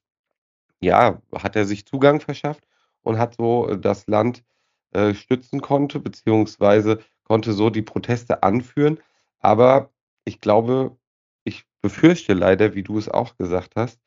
ja, 0.80 1.20
hat 1.34 1.56
er 1.56 1.64
sich 1.64 1.86
Zugang 1.86 2.20
verschafft 2.20 2.66
und 3.02 3.18
hat 3.18 3.36
so 3.36 3.68
äh, 3.68 3.78
das 3.78 4.06
Land 4.06 4.44
äh, 4.92 5.14
stützen 5.14 5.60
konnte, 5.60 6.00
beziehungsweise 6.00 7.00
konnte 7.24 7.52
so 7.52 7.70
die 7.70 7.82
Proteste 7.82 8.42
anführen. 8.42 8.98
Aber 9.40 9.90
ich 10.24 10.40
glaube, 10.40 10.96
ich 11.44 11.64
befürchte 11.82 12.34
leider, 12.34 12.74
wie 12.74 12.82
du 12.82 12.98
es 12.98 13.08
auch 13.08 13.36
gesagt 13.36 13.74
hast, 13.76 14.00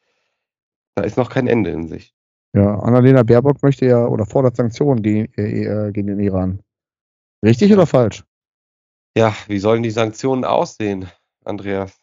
da 0.95 1.03
ist 1.03 1.17
noch 1.17 1.29
kein 1.29 1.47
Ende 1.47 1.71
in 1.71 1.87
sich. 1.87 2.13
Ja, 2.53 2.79
Annalena 2.79 3.23
Baerbock 3.23 3.61
möchte 3.61 3.85
ja 3.85 4.05
oder 4.07 4.25
fordert 4.25 4.55
Sanktionen 4.55 5.03
gegen, 5.03 5.31
äh, 5.35 5.91
gegen 5.91 6.07
den 6.07 6.19
Iran. 6.19 6.61
Richtig 7.43 7.71
oder 7.71 7.85
falsch? 7.85 8.23
Ja, 9.15 9.35
wie 9.47 9.59
sollen 9.59 9.83
die 9.83 9.91
Sanktionen 9.91 10.45
aussehen, 10.45 11.07
Andreas? 11.45 11.98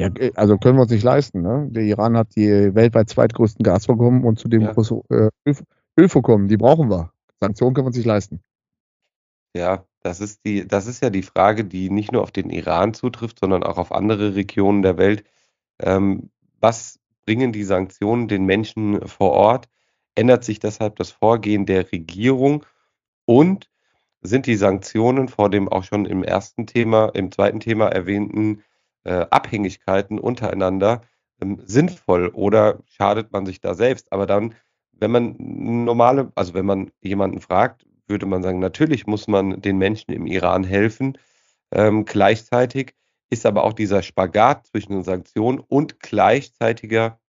Ja, 0.00 0.08
äh, 0.18 0.32
also 0.34 0.56
können 0.56 0.78
wir 0.78 0.82
uns 0.82 0.90
nicht 0.90 1.02
leisten. 1.02 1.42
Ne? 1.42 1.68
Der 1.70 1.82
Iran 1.82 2.16
hat 2.16 2.34
die 2.34 2.74
weltweit 2.74 3.10
zweitgrößten 3.10 3.62
Gasvorkommen 3.62 4.24
und 4.24 4.38
zudem 4.38 4.62
ja. 4.62 4.72
große 4.72 5.00
äh, 5.10 5.54
Ölvorkommen. 5.98 6.48
Die 6.48 6.56
brauchen 6.56 6.90
wir. 6.90 7.12
Sanktionen 7.38 7.74
können 7.74 7.84
wir 7.84 7.88
uns 7.88 7.96
nicht 7.96 8.06
leisten. 8.06 8.40
Ja, 9.54 9.84
das 10.02 10.20
ist 10.20 10.40
die, 10.46 10.66
das 10.66 10.86
ist 10.86 11.02
ja 11.02 11.10
die 11.10 11.22
Frage, 11.22 11.64
die 11.64 11.90
nicht 11.90 12.12
nur 12.12 12.22
auf 12.22 12.30
den 12.30 12.50
Iran 12.50 12.94
zutrifft, 12.94 13.40
sondern 13.40 13.62
auch 13.62 13.76
auf 13.76 13.92
andere 13.92 14.34
Regionen 14.34 14.82
der 14.82 14.96
Welt. 14.96 15.24
Ähm, 15.80 16.30
was 16.60 16.98
bringen 17.26 17.52
die 17.52 17.64
Sanktionen 17.64 18.28
den 18.28 18.46
Menschen 18.46 19.06
vor 19.06 19.32
Ort? 19.32 19.68
Ändert 20.14 20.44
sich 20.44 20.60
deshalb 20.60 20.96
das 20.96 21.10
Vorgehen 21.10 21.66
der 21.66 21.92
Regierung? 21.92 22.64
Und 23.26 23.70
sind 24.22 24.46
die 24.46 24.56
Sanktionen 24.56 25.28
vor 25.28 25.50
dem 25.50 25.68
auch 25.68 25.84
schon 25.84 26.04
im 26.04 26.24
ersten 26.24 26.66
Thema, 26.66 27.10
im 27.14 27.30
zweiten 27.32 27.60
Thema 27.60 27.88
erwähnten 27.88 28.62
äh, 29.04 29.26
Abhängigkeiten 29.30 30.18
untereinander 30.18 31.02
ähm, 31.40 31.60
sinnvoll 31.64 32.28
oder 32.28 32.80
schadet 32.86 33.32
man 33.32 33.46
sich 33.46 33.60
da 33.60 33.74
selbst? 33.74 34.12
Aber 34.12 34.26
dann, 34.26 34.54
wenn 34.92 35.10
man 35.10 35.36
normale, 35.38 36.32
also 36.34 36.54
wenn 36.54 36.66
man 36.66 36.90
jemanden 37.00 37.40
fragt, 37.40 37.86
würde 38.10 38.26
man 38.26 38.42
sagen, 38.42 38.58
natürlich 38.58 39.06
muss 39.06 39.28
man 39.28 39.62
den 39.62 39.78
Menschen 39.78 40.12
im 40.12 40.26
Iran 40.26 40.64
helfen. 40.64 41.16
Ähm, 41.70 42.04
gleichzeitig 42.04 42.94
ist 43.30 43.46
aber 43.46 43.64
auch 43.64 43.72
dieser 43.72 44.02
Spagat 44.02 44.66
zwischen 44.66 44.92
den 44.92 45.04
Sanktionen 45.04 45.60
und 45.60 46.00
gleichzeitiger 46.00 47.20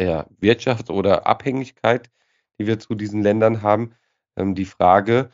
ja, 0.00 0.26
Wirtschaft 0.38 0.90
oder 0.90 1.26
Abhängigkeit, 1.26 2.10
die 2.58 2.66
wir 2.66 2.78
zu 2.78 2.94
diesen 2.94 3.22
Ländern 3.22 3.62
haben, 3.62 3.94
ähm, 4.36 4.54
die 4.54 4.64
Frage, 4.64 5.30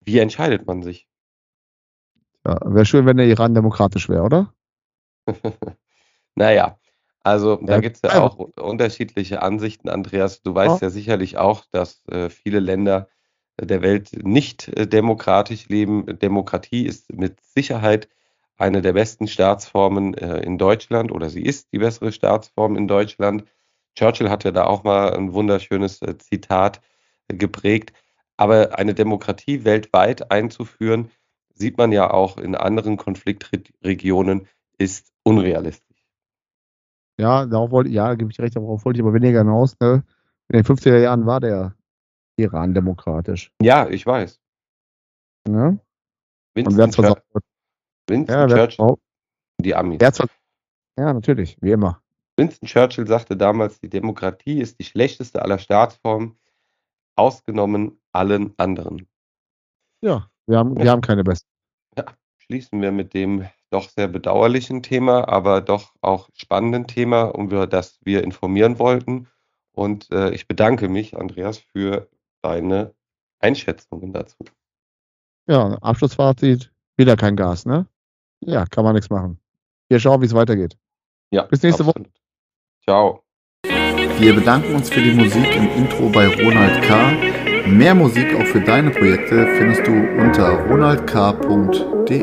wie 0.00 0.18
entscheidet 0.18 0.66
man 0.66 0.82
sich? 0.82 1.05
Ja, 2.46 2.60
wäre 2.64 2.84
schön, 2.84 3.06
wenn 3.06 3.16
der 3.16 3.26
Iran 3.26 3.54
demokratisch 3.54 4.08
wäre, 4.08 4.22
oder? 4.22 4.52
naja, 6.36 6.78
also 7.24 7.56
da 7.56 7.80
gibt 7.80 7.96
es 7.96 8.02
ja 8.02 8.22
auch 8.22 8.38
unterschiedliche 8.38 9.42
Ansichten, 9.42 9.88
Andreas. 9.88 10.42
Du 10.42 10.54
weißt 10.54 10.80
ja, 10.80 10.86
ja 10.86 10.90
sicherlich 10.90 11.38
auch, 11.38 11.64
dass 11.72 12.06
äh, 12.06 12.30
viele 12.30 12.60
Länder 12.60 13.08
der 13.60 13.82
Welt 13.82 14.10
nicht 14.22 14.68
äh, 14.68 14.86
demokratisch 14.86 15.68
leben. 15.68 16.06
Demokratie 16.20 16.86
ist 16.86 17.12
mit 17.12 17.40
Sicherheit 17.42 18.08
eine 18.58 18.80
der 18.80 18.92
besten 18.92 19.26
Staatsformen 19.26 20.14
äh, 20.14 20.38
in 20.42 20.56
Deutschland 20.56 21.10
oder 21.10 21.28
sie 21.28 21.42
ist 21.42 21.72
die 21.72 21.78
bessere 21.78 22.12
Staatsform 22.12 22.76
in 22.76 22.86
Deutschland. 22.86 23.44
Churchill 23.96 24.30
hatte 24.30 24.52
da 24.52 24.66
auch 24.66 24.84
mal 24.84 25.12
ein 25.14 25.32
wunderschönes 25.32 26.00
äh, 26.02 26.16
Zitat 26.18 26.80
geprägt. 27.26 27.92
Aber 28.36 28.78
eine 28.78 28.94
Demokratie 28.94 29.64
weltweit 29.64 30.30
einzuführen, 30.30 31.10
sieht 31.56 31.78
man 31.78 31.92
ja 31.92 32.10
auch 32.10 32.38
in 32.38 32.54
anderen 32.54 32.96
Konfliktregionen, 32.96 34.46
ist 34.78 35.12
unrealistisch. 35.22 36.04
Ja, 37.18 37.46
darauf 37.46 37.70
wollte, 37.70 37.90
ja, 37.90 38.14
gebe 38.14 38.30
ich 38.30 38.38
recht, 38.38 38.56
darauf 38.56 38.84
wollte 38.84 38.98
ich 38.98 39.02
aber 39.02 39.14
weniger 39.14 39.40
hinaus. 39.40 39.74
Ne? 39.80 40.04
In 40.48 40.58
den 40.58 40.64
50er 40.64 40.98
Jahren 40.98 41.26
war 41.26 41.40
der 41.40 41.74
Iran 42.36 42.74
demokratisch. 42.74 43.50
Ja, 43.60 43.88
ich 43.88 44.06
weiß. 44.06 44.38
Ne? 45.48 45.80
Winston, 46.54 46.90
Churchill, 46.90 47.22
Winston 48.06 48.36
ja, 48.36 48.48
Churchill, 48.48 48.96
die 49.60 49.74
Amis. 49.74 49.98
Ja, 50.98 51.12
natürlich, 51.12 51.56
wie 51.60 51.72
immer. 51.72 52.02
Winston 52.36 52.68
Churchill 52.68 53.06
sagte 53.06 53.36
damals, 53.36 53.80
die 53.80 53.88
Demokratie 53.88 54.60
ist 54.60 54.78
die 54.78 54.84
schlechteste 54.84 55.42
aller 55.42 55.58
Staatsformen, 55.58 56.38
ausgenommen 57.16 57.98
allen 58.12 58.52
anderen. 58.58 59.08
Ja, 60.02 60.30
wir 60.46 60.58
haben, 60.58 60.76
wir 60.76 60.90
haben 60.90 61.00
keine 61.00 61.24
besten. 61.24 61.48
Ja, 61.96 62.04
schließen 62.38 62.80
wir 62.80 62.92
mit 62.92 63.14
dem 63.14 63.46
doch 63.70 63.88
sehr 63.88 64.08
bedauerlichen 64.08 64.82
Thema, 64.82 65.28
aber 65.28 65.60
doch 65.60 65.92
auch 66.00 66.28
spannenden 66.34 66.86
Thema, 66.86 67.32
über 67.36 67.66
das 67.66 67.98
wir 68.02 68.22
informieren 68.22 68.78
wollten. 68.78 69.28
Und 69.72 70.10
äh, 70.10 70.30
ich 70.30 70.48
bedanke 70.48 70.88
mich, 70.88 71.16
Andreas, 71.16 71.58
für 71.58 72.08
deine 72.42 72.94
Einschätzungen 73.40 74.12
dazu. 74.12 74.36
Ja, 75.46 75.74
Abschlussfazit, 75.80 76.72
wieder 76.96 77.16
kein 77.16 77.36
Gas, 77.36 77.66
ne? 77.66 77.86
Ja, 78.40 78.64
kann 78.66 78.84
man 78.84 78.94
nichts 78.94 79.10
machen. 79.10 79.38
Wir 79.88 80.00
schauen, 80.00 80.20
wie 80.20 80.26
es 80.26 80.34
weitergeht. 80.34 80.78
Ja. 81.30 81.42
Bis 81.42 81.62
nächste 81.62 81.84
absolut. 81.84 82.08
Woche. 82.08 82.14
Ciao. 82.82 83.25
Wir 84.18 84.34
bedanken 84.34 84.74
uns 84.74 84.88
für 84.88 85.02
die 85.02 85.12
Musik 85.12 85.54
im 85.54 85.68
Intro 85.76 86.08
bei 86.08 86.26
Ronald 86.26 86.82
K. 86.82 87.12
Mehr 87.66 87.94
Musik 87.94 88.34
auch 88.34 88.46
für 88.46 88.60
deine 88.60 88.90
Projekte 88.90 89.46
findest 89.58 89.86
du 89.86 89.92
unter 89.92 90.52
ronaldk.de. 90.70 92.22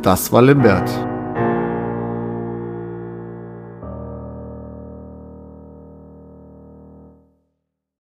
Das 0.00 0.32
war 0.32 0.42
Limbert. 0.42 1.07